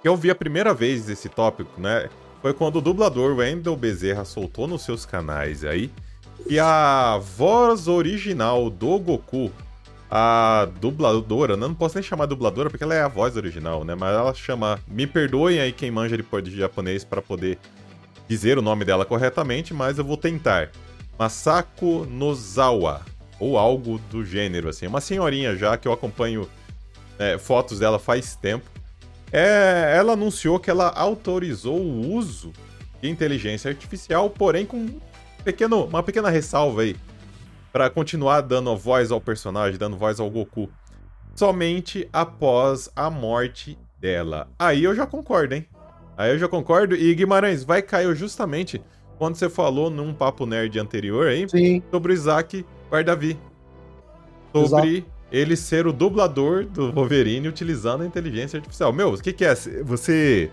que 0.00 0.08
eu 0.08 0.16
vi 0.16 0.30
a 0.30 0.34
primeira 0.34 0.72
vez 0.72 1.10
esse 1.10 1.28
tópico, 1.28 1.78
né? 1.78 2.08
Foi 2.40 2.54
quando 2.54 2.76
o 2.76 2.80
dublador 2.80 3.36
Wendell 3.36 3.76
Bezerra 3.76 4.24
soltou 4.24 4.66
nos 4.66 4.82
seus 4.82 5.04
canais 5.04 5.64
aí 5.64 5.90
que 6.48 6.58
a 6.58 7.18
voz 7.18 7.88
original 7.88 8.70
do 8.70 8.98
Goku, 8.98 9.52
a 10.10 10.66
dubladora, 10.80 11.58
não 11.58 11.74
posso 11.74 11.96
nem 11.96 12.02
chamar 12.02 12.24
dubladora 12.24 12.70
porque 12.70 12.84
ela 12.84 12.94
é 12.94 13.02
a 13.02 13.08
voz 13.08 13.36
original, 13.36 13.84
né? 13.84 13.94
Mas 13.94 14.14
ela 14.14 14.32
chama, 14.32 14.80
me 14.88 15.06
perdoem 15.06 15.60
aí 15.60 15.72
quem 15.72 15.90
manja 15.90 16.16
de 16.16 16.56
japonês 16.56 17.04
para 17.04 17.20
poder 17.20 17.58
dizer 18.26 18.56
o 18.56 18.62
nome 18.62 18.84
dela 18.84 19.04
corretamente, 19.04 19.74
mas 19.74 19.98
eu 19.98 20.04
vou 20.04 20.16
tentar. 20.16 20.70
Masako 21.18 22.06
Nozawa, 22.06 23.02
ou 23.38 23.58
algo 23.58 23.98
do 24.10 24.24
gênero, 24.24 24.68
assim. 24.68 24.86
Uma 24.86 25.00
senhorinha 25.00 25.56
já 25.56 25.76
que 25.76 25.86
eu 25.86 25.92
acompanho 25.92 26.48
é, 27.18 27.38
fotos 27.38 27.78
dela 27.78 27.98
faz 27.98 28.36
tempo. 28.36 28.68
É, 29.30 29.94
ela 29.96 30.12
anunciou 30.12 30.58
que 30.58 30.70
ela 30.70 30.88
autorizou 30.88 31.78
o 31.78 32.14
uso 32.14 32.52
de 33.00 33.08
inteligência 33.08 33.70
artificial, 33.70 34.28
porém 34.28 34.66
com 34.66 34.76
um 34.76 35.00
pequeno, 35.44 35.84
uma 35.84 36.02
pequena 36.02 36.28
ressalva 36.30 36.82
aí. 36.82 36.96
para 37.72 37.88
continuar 37.88 38.42
dando 38.42 38.76
voz 38.76 39.10
ao 39.10 39.20
personagem, 39.20 39.78
dando 39.78 39.96
voz 39.96 40.20
ao 40.20 40.30
Goku. 40.30 40.68
Somente 41.34 42.06
após 42.12 42.90
a 42.94 43.08
morte 43.08 43.78
dela. 43.98 44.48
Aí 44.58 44.84
eu 44.84 44.94
já 44.94 45.06
concordo, 45.06 45.54
hein? 45.54 45.66
Aí 46.16 46.30
eu 46.30 46.38
já 46.38 46.46
concordo. 46.46 46.94
E 46.94 47.14
Guimarães, 47.14 47.64
vai 47.64 47.80
cair 47.80 48.14
justamente 48.14 48.82
quando 49.22 49.36
você 49.36 49.48
falou 49.48 49.88
num 49.88 50.12
papo 50.12 50.44
nerd 50.44 50.80
anterior 50.80 51.28
aí 51.28 51.48
Sim. 51.48 51.80
sobre 51.92 52.12
o 52.12 52.12
Isaac 52.12 52.66
Bardavi. 52.90 53.38
Sobre 54.52 54.96
Exato. 54.96 55.12
ele 55.30 55.56
ser 55.56 55.86
o 55.86 55.92
dublador 55.92 56.66
do 56.66 56.90
Wolverine 56.90 57.46
utilizando 57.46 58.02
a 58.02 58.04
inteligência 58.04 58.56
artificial. 58.56 58.92
Meu, 58.92 59.14
o 59.14 59.22
que, 59.22 59.32
que 59.32 59.44
é? 59.44 59.54
Você 59.84 60.50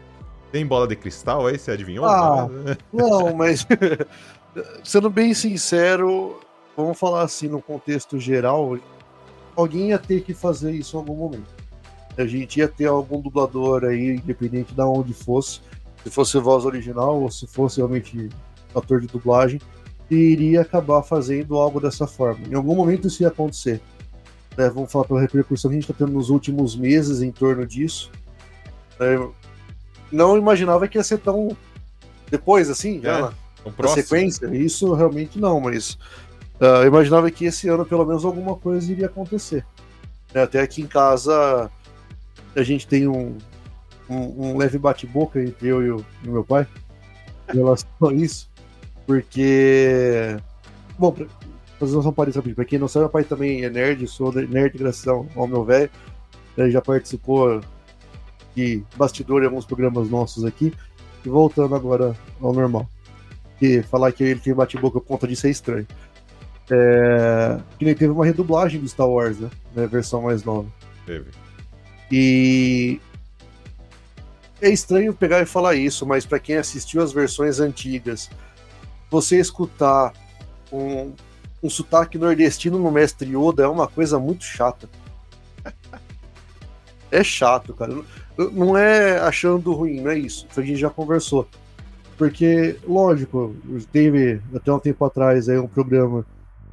tem 0.51 0.67
bola 0.67 0.87
de 0.87 0.95
cristal 0.95 1.47
aí? 1.47 1.57
Você 1.57 1.71
adivinhou? 1.71 2.05
Ah, 2.05 2.47
não, 2.93 3.33
mas 3.33 3.65
sendo 4.83 5.09
bem 5.09 5.33
sincero, 5.33 6.39
vamos 6.77 6.99
falar 6.99 7.23
assim, 7.23 7.47
no 7.47 7.63
contexto 7.63 8.19
geral, 8.19 8.77
alguém 9.55 9.89
ia 9.89 9.97
ter 9.97 10.21
que 10.21 10.35
fazer 10.35 10.73
isso 10.73 10.95
em 10.95 10.99
algum 10.99 11.15
momento. 11.15 11.55
A 12.15 12.27
gente 12.27 12.59
ia 12.59 12.67
ter 12.67 12.85
algum 12.85 13.19
dublador 13.19 13.83
aí, 13.83 14.17
independente 14.17 14.75
de 14.75 14.81
onde 14.83 15.11
fosse, 15.11 15.59
se 16.03 16.11
fosse 16.11 16.37
voz 16.37 16.65
original 16.65 17.19
ou 17.19 17.31
se 17.31 17.47
fosse 17.47 17.77
realmente 17.77 18.29
ator 18.75 19.01
de 19.01 19.07
dublagem, 19.07 19.59
e 20.09 20.15
iria 20.15 20.61
acabar 20.61 21.03
fazendo 21.03 21.57
algo 21.57 21.79
dessa 21.79 22.07
forma. 22.07 22.47
Em 22.47 22.55
algum 22.55 22.75
momento 22.75 23.07
isso 23.07 23.21
ia 23.21 23.27
acontecer. 23.27 23.81
Né? 24.57 24.69
Vamos 24.69 24.91
falar 24.91 25.05
pela 25.05 25.21
repercussão 25.21 25.69
que 25.69 25.77
a 25.77 25.79
gente 25.79 25.89
está 25.89 26.05
tendo 26.05 26.13
nos 26.13 26.29
últimos 26.29 26.75
meses 26.75 27.21
em 27.21 27.31
torno 27.31 27.65
disso. 27.65 28.11
É, 28.99 29.19
não 30.11 30.37
imaginava 30.37 30.87
que 30.87 30.97
ia 30.97 31.03
ser 31.03 31.19
tão 31.19 31.55
depois, 32.29 32.69
assim, 32.69 33.01
já 33.01 33.17
é, 33.17 33.21
na, 33.21 33.33
na 33.77 33.87
sequência. 33.89 34.47
Isso 34.55 34.93
realmente 34.93 35.39
não, 35.39 35.59
mas 35.59 35.97
uh, 36.59 36.85
imaginava 36.85 37.29
que 37.31 37.45
esse 37.45 37.67
ano 37.67 37.85
pelo 37.85 38.05
menos 38.05 38.25
alguma 38.25 38.55
coisa 38.55 38.91
iria 38.91 39.07
acontecer. 39.07 39.65
É, 40.33 40.41
até 40.41 40.61
aqui 40.61 40.81
em 40.81 40.87
casa 40.87 41.71
a 42.55 42.63
gente 42.63 42.87
tem 42.87 43.07
um, 43.07 43.37
um, 44.09 44.51
um 44.51 44.57
leve 44.57 44.77
bate-boca 44.77 45.41
entre 45.41 45.67
eu 45.67 45.83
e 45.83 45.91
o, 45.91 46.05
e 46.23 46.27
o, 46.27 46.31
meu 46.31 46.43
pai 46.43 46.67
em 47.51 47.57
relação 47.57 47.89
a 48.01 48.13
isso, 48.13 48.48
porque. 49.09 50.37
Bom, 50.99 51.11
pra 51.11 51.25
fazer 51.79 51.97
uma 51.97 52.13
parede 52.13 52.37
rapidinho, 52.37 52.55
pra 52.55 52.65
quem 52.65 52.77
não 52.77 52.87
sabe, 52.87 53.05
meu 53.05 53.09
pai 53.09 53.23
também 53.23 53.63
é 53.63 53.69
nerd, 53.69 54.07
sou 54.07 54.31
nerd 54.31 54.77
graças 54.77 55.07
ao 55.07 55.47
meu 55.47 55.65
velho, 55.65 55.89
ele 56.55 56.69
já 56.69 56.79
participou 56.79 57.59
de 58.55 58.83
bastidor 58.95 59.41
em 59.41 59.45
alguns 59.47 59.65
programas 59.65 60.11
nossos 60.11 60.45
aqui, 60.45 60.71
e 61.25 61.29
voltando 61.29 61.73
agora 61.73 62.15
ao 62.39 62.53
normal. 62.53 62.87
Que 63.57 63.81
falar 63.81 64.11
que 64.11 64.23
ele 64.23 64.39
tem 64.39 64.53
bate-boca 64.53 64.99
por 64.99 65.07
conta 65.07 65.27
disso 65.27 65.47
é 65.47 65.49
estranho. 65.49 65.87
É... 66.69 67.59
Que 67.79 67.85
nem 67.85 67.95
teve 67.95 68.11
uma 68.11 68.25
redublagem 68.25 68.79
do 68.79 68.87
Star 68.87 69.09
Wars, 69.09 69.39
né? 69.39 69.49
Na 69.75 69.87
versão 69.87 70.21
mais 70.21 70.43
nova. 70.43 70.71
Teve. 71.07 71.31
E 72.11 73.01
é 74.61 74.69
estranho 74.69 75.15
pegar 75.15 75.41
e 75.41 75.47
falar 75.47 75.73
isso, 75.73 76.05
mas 76.05 76.27
para 76.27 76.37
quem 76.37 76.57
assistiu 76.57 77.01
as 77.01 77.11
versões 77.11 77.59
antigas, 77.59 78.29
você 79.09 79.39
escutar 79.39 80.13
um, 80.71 81.13
um 81.63 81.69
sotaque 81.69 82.17
nordestino 82.17 82.77
no 82.77 82.91
Mestre 82.91 83.35
Yoda 83.35 83.63
é 83.63 83.67
uma 83.67 83.87
coisa 83.87 84.19
muito 84.19 84.43
chata. 84.43 84.89
É 87.11 87.23
chato, 87.23 87.73
cara. 87.73 87.91
Não 88.51 88.77
é 88.77 89.19
achando 89.19 89.73
ruim, 89.73 89.99
não 89.99 90.11
é 90.11 90.19
isso. 90.19 90.47
A 90.55 90.61
gente 90.61 90.79
já 90.79 90.91
conversou. 90.91 91.47
Porque, 92.19 92.77
lógico, 92.87 93.55
teve 93.91 94.39
até 94.53 94.71
um 94.71 94.77
tempo 94.77 95.03
atrás 95.03 95.49
aí 95.49 95.57
um 95.57 95.67
programa 95.67 96.23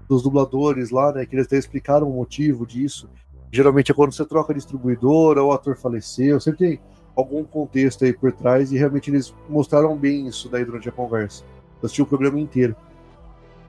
dos 0.07 0.23
dubladores 0.23 0.91
lá, 0.91 1.11
né? 1.11 1.25
Que 1.25 1.37
eles 1.37 1.47
até 1.47 1.57
explicaram 1.57 2.07
o 2.07 2.15
motivo 2.15 2.67
disso. 2.67 3.09
Geralmente 3.51 3.91
é 3.91 3.95
quando 3.95 4.13
você 4.13 4.27
troca 4.27 4.53
distribuidora 4.53 5.43
o 5.43 5.53
ator 5.53 5.77
faleceu, 5.77 6.39
sempre 6.41 6.59
tem 6.59 6.81
algum 7.17 7.43
contexto 7.45 8.05
aí 8.05 8.13
por 8.13 8.33
trás 8.33 8.71
e 8.73 8.77
realmente 8.77 9.11
eles 9.11 9.35
mostraram 9.49 9.97
bem 9.97 10.27
isso 10.27 10.49
daí 10.49 10.65
durante 10.65 10.89
a 10.89 10.93
conversa. 10.93 11.43
Eu 11.83 11.87
assisti 11.87 12.03
o 12.03 12.07
programa 12.07 12.39
inteiro. 12.41 12.75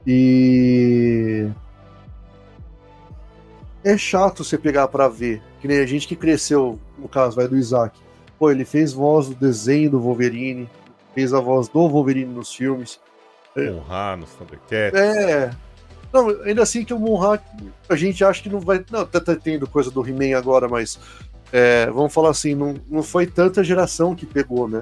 E 0.06 1.48
é 3.84 3.96
chato 3.96 4.44
você 4.44 4.56
pegar 4.56 4.88
para 4.88 5.08
ver, 5.08 5.42
que 5.60 5.68
nem 5.68 5.78
a 5.78 5.86
gente 5.86 6.08
que 6.08 6.16
cresceu, 6.16 6.78
no 6.98 7.08
caso, 7.08 7.36
vai 7.36 7.46
do 7.46 7.56
Isaac. 7.56 7.98
Pô, 8.38 8.50
ele 8.50 8.64
fez 8.64 8.92
voz 8.92 9.28
do 9.28 9.34
desenho 9.34 9.90
do 9.90 10.00
Wolverine, 10.00 10.68
fez 11.14 11.34
a 11.34 11.40
voz 11.40 11.68
do 11.68 11.88
Wolverine 11.88 12.32
nos 12.32 12.54
filmes. 12.54 13.00
Honrar 13.56 14.16
nos 14.16 14.30
Thundercats. 14.30 14.98
É, 14.98 15.50
não, 16.12 16.28
ainda 16.42 16.62
assim 16.62 16.84
que 16.84 16.94
o 16.94 16.98
Monra, 16.98 17.42
a 17.88 17.96
gente 17.96 18.24
acha 18.24 18.42
que 18.42 18.48
não 18.48 18.60
vai. 18.60 18.84
Não, 18.90 19.04
tá, 19.04 19.20
tá 19.20 19.34
tendo 19.34 19.66
coisa 19.66 19.90
do 19.90 20.06
He-Man 20.06 20.36
agora, 20.38 20.68
mas 20.68 20.98
é, 21.52 21.86
vamos 21.86 22.12
falar 22.12 22.30
assim, 22.30 22.54
não, 22.54 22.76
não 22.88 23.02
foi 23.02 23.26
tanta 23.26 23.64
geração 23.64 24.14
que 24.14 24.24
pegou, 24.24 24.68
né? 24.68 24.80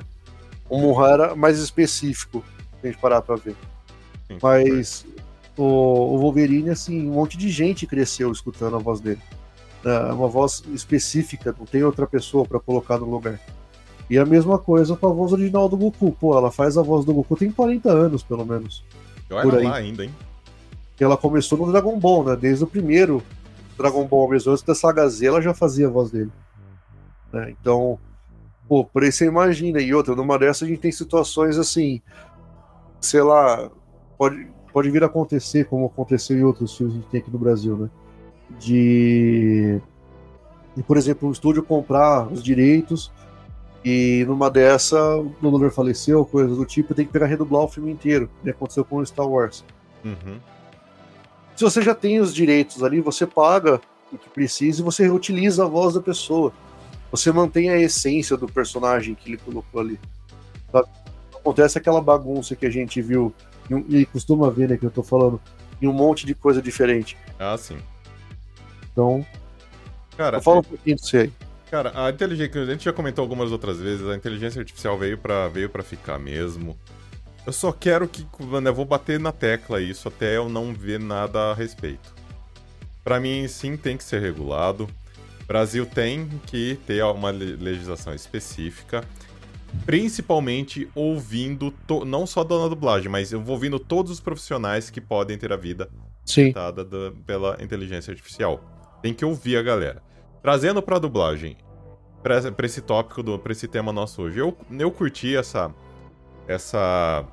O 0.69 0.79
Monra 0.79 1.11
era 1.11 1.37
mais 1.37 1.59
específico, 1.59 2.45
a 2.83 2.87
gente 2.87 3.01
parar 3.01 3.23
pra 3.23 3.37
ver. 3.37 3.57
Sim, 4.27 4.39
mas 4.43 5.07
o, 5.57 5.63
o, 5.63 6.19
Wolverine, 6.19 6.71
assim, 6.71 7.09
um 7.09 7.15
monte 7.15 7.37
de 7.37 7.49
gente 7.51 7.87
cresceu 7.87 8.31
escutando 8.31 8.77
a 8.77 8.79
voz 8.79 9.01
dele. 9.01 9.21
É 9.85 10.13
uma 10.13 10.29
voz 10.29 10.65
específica, 10.73 11.55
não 11.57 11.65
tem 11.65 11.85
outra 11.85 12.07
pessoa 12.07 12.45
para 12.45 12.59
colocar 12.59 12.99
no 12.99 13.09
lugar. 13.09 13.41
E 14.09 14.19
a 14.19 14.25
mesma 14.25 14.59
coisa 14.59 14.97
com 14.97 15.07
a 15.07 15.13
voz 15.13 15.33
original 15.33 15.69
do 15.69 15.77
Goku. 15.77 16.13
Pô, 16.13 16.37
ela 16.37 16.51
faz 16.51 16.79
a 16.79 16.83
voz 16.83 17.05
do 17.05 17.13
Goku 17.13 17.37
tem 17.37 17.51
40 17.51 17.91
anos, 17.91 18.23
pelo 18.23 18.45
menos. 18.45 18.85
Olha 19.31 19.69
lá 19.69 19.77
ainda, 19.77 20.05
hein? 20.05 20.15
ela 21.05 21.17
começou 21.17 21.59
no 21.59 21.71
Dragon 21.71 21.99
Ball, 21.99 22.25
né? 22.25 22.37
Desde 22.37 22.65
o 22.65 22.67
primeiro 22.67 23.23
Dragon 23.77 24.07
Ball 24.07 24.29
mesmo, 24.31 24.53
antes 24.53 24.65
da 24.65 24.75
saga 24.75 25.07
Z, 25.09 25.27
ela 25.27 25.43
já 25.43 25.53
fazia 25.53 25.89
a 25.89 25.91
voz 25.91 26.11
dele. 26.11 26.31
Né? 27.33 27.55
Então, 27.61 27.99
pô, 28.69 28.85
por 28.85 29.03
aí 29.03 29.13
você 29.13 29.27
imagina. 29.27 29.81
E 29.81 29.93
outra, 29.93 30.15
numa 30.15 30.39
dessas 30.39 30.63
a 30.63 30.67
gente 30.67 30.81
tem 30.81 30.93
situações 30.93 31.59
assim, 31.59 32.01
sei 33.07 33.23
lá, 33.23 33.71
pode, 34.19 34.47
pode 34.73 34.91
vir 34.91 35.03
a 35.03 35.07
acontecer, 35.07 35.65
como 35.67 35.87
aconteceu 35.87 36.37
em 36.37 36.45
outros 36.45 36.77
filmes 36.77 36.95
que 36.95 36.99
a 36.99 37.03
gente 37.03 37.11
tem 37.11 37.21
aqui 37.21 37.31
no 37.31 37.39
Brasil, 37.39 37.77
né? 37.77 37.91
De, 38.59 39.81
de 40.77 40.83
por 40.83 40.97
exemplo, 40.97 41.29
um 41.29 41.33
estúdio 41.33 41.63
comprar 41.63 42.31
os 42.31 42.43
direitos 42.43 43.11
e 43.85 44.25
numa 44.27 44.51
dessa 44.51 45.17
o 45.17 45.33
dublador 45.41 45.71
faleceu, 45.71 46.25
coisa 46.25 46.55
do 46.55 46.65
tipo, 46.65 46.93
tem 46.93 47.07
que 47.07 47.13
pegar 47.13 47.27
redublar 47.27 47.63
o 47.63 47.69
filme 47.69 47.93
inteiro. 47.93 48.29
Que 48.43 48.51
aconteceu 48.51 48.85
com 48.85 48.97
o 48.97 49.07
Star 49.07 49.29
Wars. 49.29 49.65
Uhum. 50.05 50.41
Se 51.55 51.63
você 51.63 51.81
já 51.81 51.95
tem 51.95 52.19
os 52.19 52.35
direitos 52.35 52.83
ali, 52.83 53.01
você 53.01 53.25
paga 53.25 53.81
o 54.13 54.19
que 54.19 54.29
precisa 54.29 54.81
e 54.81 54.85
você 54.85 55.09
utiliza 55.09 55.65
a 55.65 55.69
voz 55.69 55.95
da 55.95 56.01
pessoa. 56.01 56.53
Você 57.13 57.31
mantém 57.31 57.71
a 57.71 57.79
essência 57.79 58.37
do 58.37 58.49
personagem 58.49 59.15
que 59.15 59.31
ele 59.31 59.37
colocou 59.39 59.81
ali. 59.81 60.01
Sabe? 60.73 60.89
Acontece 61.47 61.79
aquela 61.79 62.01
bagunça 62.01 62.57
que 62.57 62.67
a 62.67 62.71
gente 62.71 63.01
viu 63.01 63.33
e 63.89 64.05
costuma 64.07 64.51
ver, 64.51 64.69
né, 64.69 64.77
que 64.77 64.85
eu 64.85 64.91
tô 64.91 65.01
falando, 65.01 65.41
em 65.81 65.87
um 65.87 65.93
monte 65.93 66.27
de 66.27 66.35
coisa 66.35 66.61
diferente. 66.61 67.17
Ah, 67.39 67.57
sim. 67.57 67.79
Então, 68.91 69.25
cara, 70.17 70.43
fala 70.43 70.59
um 70.59 70.65
pouquinho 70.65 70.97
disso 70.97 71.17
aí. 71.17 71.33
Cara, 71.71 71.93
a 71.95 72.11
inteligência, 72.11 72.63
a 72.63 72.67
gente 72.67 72.85
já 72.85 72.93
comentou 72.93 73.23
algumas 73.23 73.53
outras 73.53 73.79
vezes, 73.79 74.05
a 74.09 74.17
inteligência 74.17 74.59
artificial 74.59 74.99
veio 74.99 75.17
para 75.19 75.47
veio 75.47 75.71
para 75.71 75.85
ficar 75.85 76.19
mesmo. 76.19 76.77
Eu 77.47 77.53
só 77.53 77.71
quero 77.71 78.09
que. 78.09 78.27
Mano, 78.41 78.69
eu 78.69 78.75
vou 78.75 78.85
bater 78.85 79.21
na 79.21 79.31
tecla 79.31 79.81
isso 79.81 80.09
até 80.09 80.37
eu 80.37 80.49
não 80.49 80.75
ver 80.75 80.99
nada 80.99 81.53
a 81.53 81.55
respeito. 81.55 82.13
Para 83.05 83.21
mim, 83.21 83.47
sim, 83.47 83.77
tem 83.77 83.97
que 83.97 84.03
ser 84.03 84.21
regulado. 84.21 84.89
O 85.45 85.47
Brasil 85.47 85.87
tem 85.87 86.29
que 86.45 86.77
ter 86.89 87.05
uma 87.05 87.31
legislação 87.31 88.13
específica. 88.13 89.05
Principalmente 89.85 90.89
ouvindo, 90.95 91.71
to- 91.87 92.05
não 92.05 92.27
só 92.27 92.43
dona 92.45 92.69
dublagem, 92.69 93.09
mas 93.09 93.33
eu 93.33 93.41
vou 93.43 93.55
ouvindo 93.55 93.79
todos 93.79 94.11
os 94.13 94.21
profissionais 94.21 94.91
que 94.91 95.01
podem 95.01 95.37
ter 95.39 95.53
a 95.53 95.57
vida 95.57 95.91
dada 96.53 96.85
da- 96.85 97.13
pela 97.25 97.57
inteligência 97.63 98.11
artificial. 98.11 98.61
Tem 99.03 99.13
que 99.15 99.25
ouvir 99.25 99.57
a 99.57 99.63
galera. 99.63 100.03
Trazendo 100.43 100.81
pra 100.83 100.99
dublagem, 100.99 101.57
pra, 102.23 102.51
pra 102.53 102.67
esse 102.67 102.81
tópico, 102.81 103.23
do, 103.23 103.39
pra 103.39 103.53
esse 103.53 103.69
tema 103.69 103.93
nosso 103.93 104.23
hoje, 104.23 104.39
eu, 104.39 104.57
eu 104.79 104.91
curti 104.91 105.37
essa. 105.37 105.73
Essa. 106.49 107.25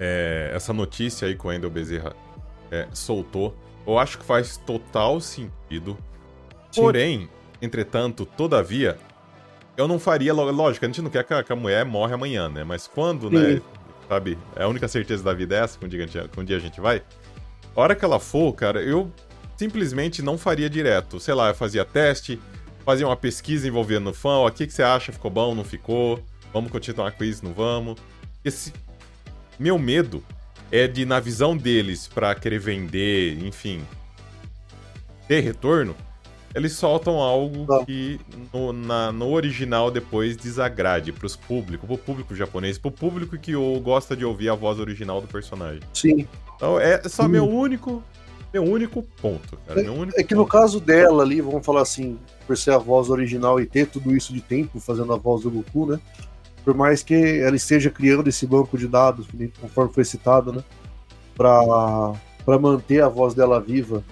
é, 0.00 0.50
essa 0.54 0.72
notícia 0.72 1.28
aí 1.28 1.34
que 1.36 1.46
o 1.46 1.50
Wendel 1.50 1.70
Bezerra 1.70 2.14
é, 2.70 2.86
soltou. 2.92 3.54
Eu 3.86 3.98
acho 3.98 4.18
que 4.18 4.24
faz 4.24 4.56
total 4.58 5.20
sentido. 5.20 5.96
Sim. 6.70 6.82
Porém, 6.82 7.28
entretanto, 7.60 8.26
todavia, 8.26 8.98
eu 9.78 9.88
não 9.88 9.98
faria. 9.98 10.34
Lógico, 10.34 10.84
a 10.84 10.88
gente 10.88 11.00
não 11.00 11.08
quer 11.10 11.24
que 11.24 11.32
a, 11.32 11.42
que 11.42 11.52
a 11.52 11.56
mulher 11.56 11.84
morre 11.86 12.12
amanhã, 12.12 12.48
né? 12.48 12.64
Mas 12.64 12.86
quando, 12.86 13.30
né? 13.30 13.54
Sim. 13.56 13.62
Sabe? 14.08 14.36
É 14.56 14.64
a 14.64 14.68
única 14.68 14.88
certeza 14.88 15.22
da 15.22 15.32
vida 15.32 15.54
é 15.56 15.60
essa, 15.60 15.78
que 15.78 15.84
um 15.84 15.88
dia, 15.88 16.02
a 16.04 16.06
gente- 16.06 16.28
que 16.28 16.40
um 16.40 16.44
dia 16.44 16.56
a 16.56 16.60
gente 16.60 16.80
vai. 16.80 17.02
A 17.76 17.80
hora 17.80 17.94
que 17.94 18.04
ela 18.04 18.18
for, 18.18 18.52
cara, 18.54 18.82
eu 18.82 19.10
simplesmente 19.56 20.20
não 20.22 20.36
faria 20.36 20.68
direto. 20.68 21.20
Sei 21.20 21.32
lá, 21.34 21.48
eu 21.48 21.54
fazia 21.54 21.84
teste, 21.84 22.40
fazia 22.84 23.06
uma 23.06 23.16
pesquisa 23.16 23.68
envolvendo 23.68 24.10
o 24.10 24.14
fã. 24.14 24.30
ó, 24.30 24.48
O 24.48 24.50
que, 24.50 24.66
que 24.66 24.72
você 24.72 24.82
acha? 24.82 25.12
Ficou 25.12 25.30
bom? 25.30 25.54
Não 25.54 25.64
ficou? 25.64 26.22
Vamos 26.52 26.70
continuar 26.72 27.12
com 27.12 27.22
isso? 27.24 27.44
Não 27.44 27.52
vamos? 27.52 27.98
Esse 28.44 28.72
meu 29.58 29.78
medo 29.78 30.24
é 30.72 30.86
de, 30.88 31.04
na 31.04 31.20
visão 31.20 31.56
deles, 31.56 32.08
pra 32.08 32.34
querer 32.34 32.58
vender, 32.58 33.38
enfim, 33.44 33.82
ter 35.26 35.40
retorno, 35.40 35.94
eles 36.58 36.72
soltam 36.72 37.14
algo 37.18 37.66
que 37.86 38.20
no, 38.52 38.72
na- 38.72 39.12
no 39.12 39.30
original 39.32 39.90
depois 39.90 40.36
desagrade 40.36 41.12
pros 41.12 41.34
públicos, 41.36 41.86
pro 41.86 41.96
público 41.96 42.34
japonês, 42.34 42.76
pro 42.76 42.90
público 42.90 43.38
que 43.38 43.54
o- 43.56 43.80
gosta 43.80 44.16
de 44.16 44.24
ouvir 44.24 44.48
a 44.50 44.54
voz 44.54 44.78
original 44.78 45.20
do 45.20 45.26
personagem. 45.28 45.80
Sim. 45.94 46.26
Então 46.56 46.78
é 46.78 47.00
só 47.08 47.24
Hum. 47.24 47.28
meu 47.28 47.48
único, 47.48 48.02
meu 48.52 48.64
único 48.64 49.02
ponto, 49.22 49.56
cara. 49.66 49.82
Meu 49.82 49.94
único 49.94 50.18
É 50.18 50.22
que 50.24 50.34
no 50.34 50.42
ponto. 50.42 50.50
caso 50.52 50.80
dela 50.80 51.22
ali, 51.22 51.40
vamos 51.40 51.64
falar 51.64 51.82
assim, 51.82 52.18
por 52.46 52.56
ser 52.56 52.72
a 52.72 52.78
voz 52.78 53.08
original 53.10 53.60
e 53.60 53.66
ter 53.66 53.86
tudo 53.86 54.14
isso 54.16 54.32
de 54.32 54.40
tempo 54.40 54.80
fazendo 54.80 55.12
a 55.12 55.16
voz 55.16 55.42
do 55.42 55.50
Goku, 55.50 55.86
né? 55.86 56.00
Por 56.64 56.74
mais 56.74 57.02
que 57.02 57.14
ela 57.14 57.56
esteja 57.56 57.88
criando 57.90 58.28
esse 58.28 58.46
banco 58.46 58.76
de 58.76 58.86
dados, 58.88 59.26
conforme 59.60 59.92
foi 59.92 60.04
citado, 60.04 60.52
né? 60.52 60.62
Pra, 61.36 62.12
pra 62.44 62.58
manter 62.58 63.02
a 63.02 63.08
voz 63.08 63.32
dela 63.32 63.60
viva 63.60 64.02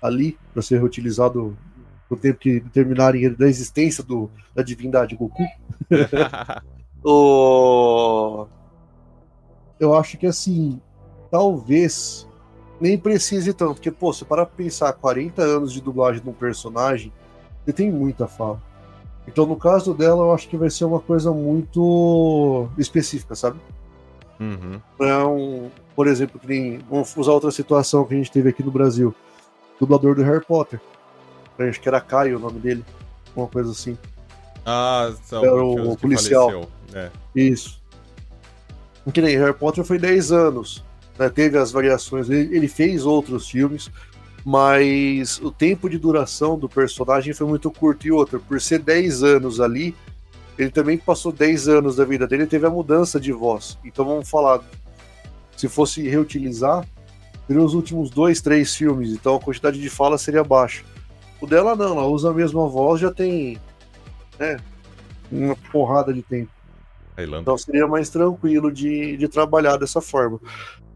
ali, 0.00 0.38
pra 0.52 0.62
ser 0.62 0.78
reutilizado 0.78 1.56
no 2.10 2.16
tempo 2.16 2.38
que 2.38 2.60
determinarem 2.60 3.32
da 3.32 3.48
existência 3.48 4.02
do, 4.02 4.30
da 4.54 4.62
divindade 4.62 5.16
Goku. 5.16 5.44
O... 7.02 8.46
Eu 9.78 9.94
acho 9.94 10.18
que 10.18 10.26
assim, 10.26 10.78
talvez 11.30 12.28
nem 12.80 12.98
precise 12.98 13.52
tanto, 13.52 13.74
porque, 13.74 13.90
pô, 13.90 14.12
se 14.12 14.24
parar 14.24 14.46
pra 14.46 14.56
pensar 14.56 14.92
40 14.92 15.42
anos 15.42 15.72
de 15.72 15.80
dublagem 15.80 16.22
de 16.22 16.28
um 16.28 16.32
personagem, 16.32 17.12
você 17.64 17.72
tem 17.72 17.90
muita 17.90 18.26
fala. 18.26 18.60
Então, 19.28 19.46
no 19.46 19.56
caso 19.56 19.94
dela, 19.94 20.24
eu 20.24 20.32
acho 20.32 20.48
que 20.48 20.56
vai 20.56 20.70
ser 20.70 20.84
uma 20.84 21.00
coisa 21.00 21.30
muito 21.30 22.68
específica, 22.78 23.34
sabe? 23.34 23.58
Uhum. 24.40 24.80
Não 24.98 25.06
é 25.06 25.26
um, 25.26 25.70
por 25.94 26.06
exemplo, 26.06 26.40
que 26.40 26.46
nem, 26.46 26.78
vamos 26.90 27.14
usar 27.16 27.32
outra 27.32 27.50
situação 27.50 28.04
que 28.04 28.14
a 28.14 28.16
gente 28.16 28.32
teve 28.32 28.48
aqui 28.48 28.62
no 28.62 28.70
Brasil. 28.70 29.14
Dublador 29.80 30.14
do 30.14 30.22
Harry 30.22 30.44
Potter. 30.44 30.78
Acho 31.58 31.80
que 31.80 31.88
era 31.88 32.00
Caio 32.00 32.36
o 32.36 32.40
nome 32.40 32.60
dele. 32.60 32.84
Uma 33.34 33.46
coisa 33.46 33.70
assim. 33.70 33.96
Ah, 34.64 35.12
são 35.24 35.44
Era 35.44 35.64
o 35.64 35.96
que 35.96 36.02
policial. 36.02 36.68
É. 36.92 37.10
Isso. 37.34 37.80
Que 39.12 39.20
nem 39.20 39.36
Harry 39.36 39.54
Potter 39.54 39.82
foi 39.84 39.98
10 39.98 40.30
anos. 40.30 40.84
né, 41.18 41.28
Teve 41.28 41.58
as 41.58 41.72
variações. 41.72 42.28
Ele, 42.30 42.54
ele 42.54 42.68
fez 42.68 43.04
outros 43.04 43.48
filmes, 43.48 43.90
mas 44.44 45.40
o 45.40 45.50
tempo 45.50 45.88
de 45.88 45.98
duração 45.98 46.58
do 46.58 46.68
personagem 46.68 47.32
foi 47.32 47.46
muito 47.46 47.70
curto. 47.70 48.06
E 48.06 48.12
outra, 48.12 48.38
por 48.38 48.60
ser 48.60 48.78
10 48.78 49.22
anos 49.22 49.60
ali, 49.60 49.94
ele 50.58 50.70
também 50.70 50.98
passou 50.98 51.32
10 51.32 51.68
anos 51.68 51.96
da 51.96 52.04
vida 52.04 52.26
dele 52.26 52.44
e 52.44 52.46
teve 52.46 52.66
a 52.66 52.70
mudança 52.70 53.18
de 53.18 53.32
voz. 53.32 53.78
Então 53.84 54.04
vamos 54.04 54.28
falar. 54.28 54.60
Se 55.56 55.68
fosse 55.68 56.06
reutilizar, 56.08 56.86
seria 57.50 57.64
os 57.64 57.74
últimos 57.74 58.10
dois, 58.10 58.40
três 58.40 58.76
filmes. 58.76 59.10
Então 59.10 59.34
a 59.34 59.40
quantidade 59.40 59.80
de 59.80 59.90
fala 59.90 60.16
seria 60.16 60.44
baixa. 60.44 60.84
O 61.40 61.48
dela 61.48 61.74
não, 61.74 61.98
ela 61.98 62.06
usa 62.06 62.30
a 62.30 62.32
mesma 62.32 62.68
voz, 62.68 63.00
já 63.00 63.10
tem 63.10 63.58
né, 64.38 64.56
uma 65.32 65.56
porrada 65.72 66.14
de 66.14 66.22
tempo. 66.22 66.52
Então 67.18 67.58
seria 67.58 67.88
mais 67.88 68.08
tranquilo 68.08 68.70
de, 68.70 69.16
de 69.16 69.26
trabalhar 69.26 69.76
dessa 69.76 70.00
forma. 70.00 70.38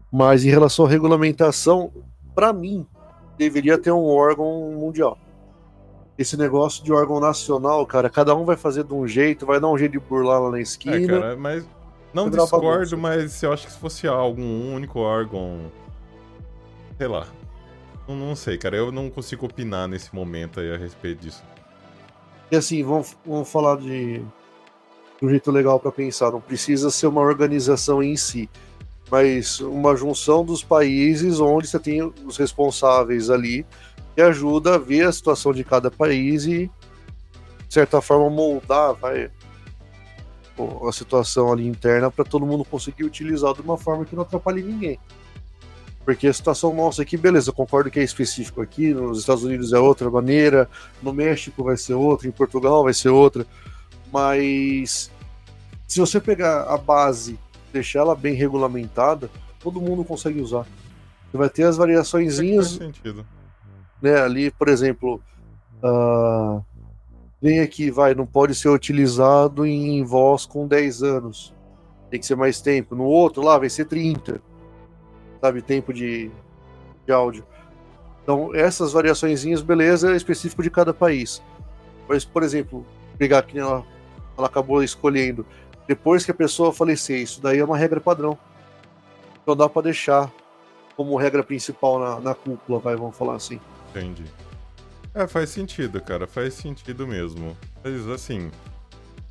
Mas 0.09 0.45
em 0.45 0.49
relação 0.49 0.85
à 0.85 0.89
regulamentação, 0.89 1.91
para 2.33 2.53
mim, 2.53 2.87
deveria 3.37 3.77
ter 3.77 3.91
um 3.91 4.05
órgão 4.05 4.71
mundial. 4.71 5.17
Esse 6.17 6.37
negócio 6.37 6.81
de 6.85 6.93
órgão 6.93 7.19
nacional, 7.19 7.85
cara, 7.85 8.09
cada 8.09 8.33
um 8.33 8.45
vai 8.45 8.55
fazer 8.55 8.85
de 8.85 8.93
um 8.93 9.05
jeito, 9.05 9.45
vai 9.45 9.59
dar 9.59 9.67
um 9.67 9.77
jeito 9.77 9.91
de 9.91 9.99
burlar 9.99 10.41
lá 10.41 10.51
na 10.51 10.61
esquina. 10.61 10.95
É, 10.95 11.05
cara, 11.05 11.35
mas. 11.35 11.67
Não 12.13 12.29
discordo, 12.29 12.97
mas 12.97 13.43
eu 13.43 13.51
acho 13.51 13.67
que 13.67 13.73
se 13.73 13.77
fosse 13.77 14.07
algum 14.07 14.73
único 14.73 14.99
órgão. 14.99 15.69
Sei 16.97 17.07
lá. 17.07 17.27
Não, 18.07 18.15
não 18.15 18.35
sei, 18.35 18.57
cara. 18.57 18.77
Eu 18.77 18.91
não 18.91 19.09
consigo 19.09 19.45
opinar 19.45 19.87
nesse 19.87 20.13
momento 20.13 20.59
aí 20.59 20.73
a 20.73 20.77
respeito 20.77 21.21
disso. 21.21 21.43
E 22.51 22.55
assim, 22.55 22.83
vamos, 22.83 23.15
vamos 23.25 23.49
falar 23.49 23.77
de, 23.77 24.19
de 24.19 25.25
um 25.25 25.29
jeito 25.29 25.51
legal 25.51 25.79
para 25.79 25.91
pensar. 25.91 26.31
Não 26.31 26.41
precisa 26.41 26.89
ser 26.91 27.07
uma 27.07 27.21
organização 27.21 28.03
em 28.03 28.15
si, 28.15 28.49
mas 29.09 29.59
uma 29.59 29.95
junção 29.95 30.45
dos 30.45 30.63
países 30.63 31.39
onde 31.39 31.67
você 31.67 31.79
tem 31.79 32.01
os 32.03 32.37
responsáveis 32.37 33.29
ali 33.29 33.65
que 34.13 34.21
ajuda 34.21 34.75
a 34.75 34.77
ver 34.77 35.07
a 35.07 35.11
situação 35.11 35.51
de 35.51 35.63
cada 35.63 35.91
país 35.91 36.45
e, 36.45 36.71
de 37.67 37.73
certa 37.73 37.99
forma, 37.99 38.29
moldar 38.29 38.93
vai, 38.93 39.29
a 40.87 40.91
situação 40.91 41.51
ali 41.51 41.67
interna 41.67 42.09
para 42.09 42.23
todo 42.23 42.45
mundo 42.45 42.63
conseguir 42.63 43.03
utilizar 43.03 43.53
de 43.53 43.61
uma 43.61 43.77
forma 43.77 44.05
que 44.05 44.15
não 44.15 44.23
atrapalhe 44.23 44.63
ninguém. 44.63 44.97
Porque 46.05 46.27
a 46.27 46.33
situação 46.33 46.73
nossa 46.73 47.01
aqui, 47.01 47.17
beleza, 47.17 47.51
concordo 47.51 47.89
que 47.89 47.99
é 47.99 48.03
específico 48.03 48.61
aqui, 48.61 48.93
nos 48.93 49.19
Estados 49.19 49.43
Unidos 49.43 49.73
é 49.73 49.79
outra 49.79 50.09
maneira, 50.09 50.69
no 51.01 51.11
México 51.11 51.63
vai 51.63 51.75
ser 51.75 51.95
outra, 51.95 52.27
em 52.27 52.31
Portugal 52.31 52.83
vai 52.83 52.93
ser 52.93 53.09
outra, 53.09 53.45
mas 54.13 55.09
se 55.87 55.99
você 55.99 56.21
pegar 56.21 56.63
a 56.63 56.77
base, 56.77 57.39
deixar 57.73 57.99
ela 57.99 58.15
bem 58.15 58.35
regulamentada, 58.35 59.31
todo 59.59 59.81
mundo 59.81 60.03
consegue 60.05 60.39
usar. 60.39 60.67
Você 61.31 61.37
vai 61.37 61.49
ter 61.49 61.63
as 61.63 61.77
sentido. 62.67 63.25
né, 63.99 64.21
ali, 64.21 64.51
por 64.51 64.69
exemplo, 64.69 65.19
ah, 65.83 66.61
vem 67.41 67.61
aqui, 67.61 67.89
vai, 67.89 68.13
não 68.13 68.27
pode 68.27 68.53
ser 68.53 68.69
utilizado 68.69 69.65
em 69.65 70.03
voz 70.03 70.45
com 70.45 70.67
10 70.67 71.01
anos. 71.01 71.53
Tem 72.11 72.19
que 72.19 72.25
ser 72.25 72.35
mais 72.35 72.61
tempo. 72.61 72.95
No 72.95 73.05
outro 73.05 73.41
lá 73.43 73.57
vai 73.57 73.69
ser 73.69 73.85
30. 73.85 74.39
Sabe, 75.45 75.61
tempo 75.61 75.93
de, 75.93 76.31
de 77.05 77.13
áudio. 77.13 77.45
Então, 78.23 78.49
essas 78.55 78.93
variaçõezinhas, 78.93 79.61
beleza, 79.61 80.11
é 80.11 80.15
específico 80.15 80.63
de 80.63 80.71
cada 80.71 80.91
país. 80.91 81.39
Mas, 82.09 82.25
por 82.25 82.41
exemplo, 82.41 82.83
pegar 83.15 83.43
que 83.43 83.59
ela, 83.59 83.85
ela 84.35 84.47
acabou 84.47 84.81
escolhendo, 84.81 85.45
depois 85.87 86.25
que 86.25 86.31
a 86.31 86.33
pessoa 86.33 86.73
falecer, 86.73 87.21
isso 87.21 87.39
daí 87.39 87.59
é 87.59 87.63
uma 87.63 87.77
regra 87.77 88.01
padrão. 88.01 88.35
Então 89.43 89.55
dá 89.55 89.69
para 89.69 89.83
deixar 89.83 90.31
como 90.97 91.15
regra 91.15 91.43
principal 91.43 91.99
na, 91.99 92.19
na 92.19 92.33
cúpula, 92.33 92.79
vai, 92.79 92.95
vamos 92.95 93.15
falar 93.15 93.35
assim. 93.35 93.59
Entendi. 93.91 94.25
É, 95.13 95.27
faz 95.27 95.51
sentido, 95.51 96.01
cara. 96.01 96.25
Faz 96.25 96.55
sentido 96.55 97.05
mesmo. 97.05 97.55
Mas 97.83 98.07
assim. 98.07 98.49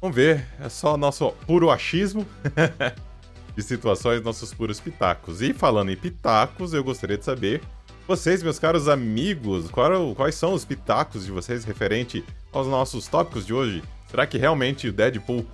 Vamos 0.00 0.14
ver. 0.14 0.46
É 0.60 0.68
só 0.68 0.96
nosso 0.96 1.32
puro 1.44 1.72
achismo 1.72 2.24
de 3.56 3.62
situações, 3.62 4.22
nossos 4.22 4.52
puros 4.52 4.80
pitacos. 4.80 5.40
E 5.42 5.52
falando 5.52 5.90
em 5.90 5.96
pitacos, 5.96 6.72
eu 6.74 6.82
gostaria 6.82 7.16
de 7.18 7.24
saber. 7.24 7.60
Vocês, 8.06 8.42
meus 8.42 8.58
caros 8.58 8.88
amigos, 8.88 9.70
qual- 9.70 10.14
quais 10.14 10.34
são 10.34 10.52
os 10.52 10.64
pitacos 10.64 11.24
de 11.24 11.30
vocês 11.32 11.64
referente 11.64 12.24
aos 12.52 12.66
nossos 12.66 13.06
tópicos 13.08 13.46
de 13.46 13.54
hoje? 13.54 13.82
Será 14.10 14.26
que 14.26 14.36
realmente 14.36 14.88
o 14.88 14.92
Deadpool 14.92 15.46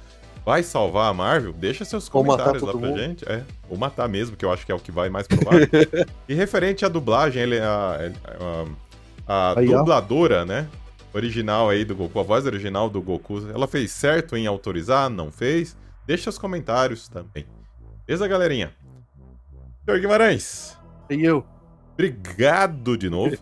vai 0.45 0.63
salvar 0.63 1.11
a 1.11 1.15
Marvel? 1.15 1.53
Deixa 1.53 1.85
seus 1.85 2.09
comentários 2.09 2.63
lá 2.63 2.73
pra 2.73 2.89
mundo. 2.89 2.99
gente. 2.99 3.25
É, 3.31 3.45
ou 3.69 3.77
matar 3.77 4.09
mesmo, 4.09 4.37
que 4.37 4.45
eu 4.45 4.53
acho 4.53 4.67
que 4.67 4.73
é 4.73 4.75
o 4.75 4.81
que 4.81 4.91
vai 4.91 5.09
mais 5.09 5.27
provável. 5.29 5.69
e 6.29 6.35
referente 6.35 6.85
à 6.85 6.89
dublagem, 6.89 7.43
ele, 7.43 7.61
a, 7.61 8.11
a, 9.29 9.51
a 9.51 9.55
dubladora, 9.79 10.45
né? 10.45 10.67
Original 11.13 11.69
aí 11.69 11.85
do 11.85 11.95
Goku, 11.95 12.21
a 12.21 12.23
voz 12.23 12.47
original 12.47 12.89
do 12.89 13.01
Goku, 13.03 13.49
ela 13.53 13.67
fez 13.69 13.91
certo 13.93 14.37
em 14.37 14.47
autorizar? 14.47 15.09
Não 15.11 15.31
fez? 15.31 15.77
Deixa 16.07 16.31
os 16.31 16.39
comentários 16.39 17.09
também. 17.09 17.45
Beleza, 18.11 18.27
galerinha? 18.27 18.73
Senhor 19.85 20.01
Guimarães, 20.01 20.77
E 21.09 21.25
eu, 21.25 21.45
obrigado 21.93 22.99
de 22.99 23.09
novo. 23.09 23.37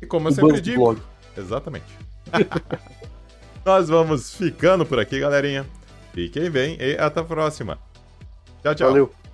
E 0.00 0.06
como 0.06 0.28
eu 0.28 0.32
O 0.32 0.34
sempre 0.34 0.60
digo, 0.60 0.84
blog. 0.84 1.00
exatamente. 1.36 1.84
Nós 3.66 3.88
vamos 3.88 4.32
ficando 4.34 4.86
por 4.86 5.00
aqui, 5.00 5.18
galerinha. 5.18 5.66
Fiquem 6.12 6.48
bem 6.50 6.76
e 6.80 6.96
até 6.96 7.20
a 7.20 7.24
próxima. 7.24 7.78
Tchau, 8.62 8.74
tchau. 8.74 8.88
Valeu. 8.88 9.25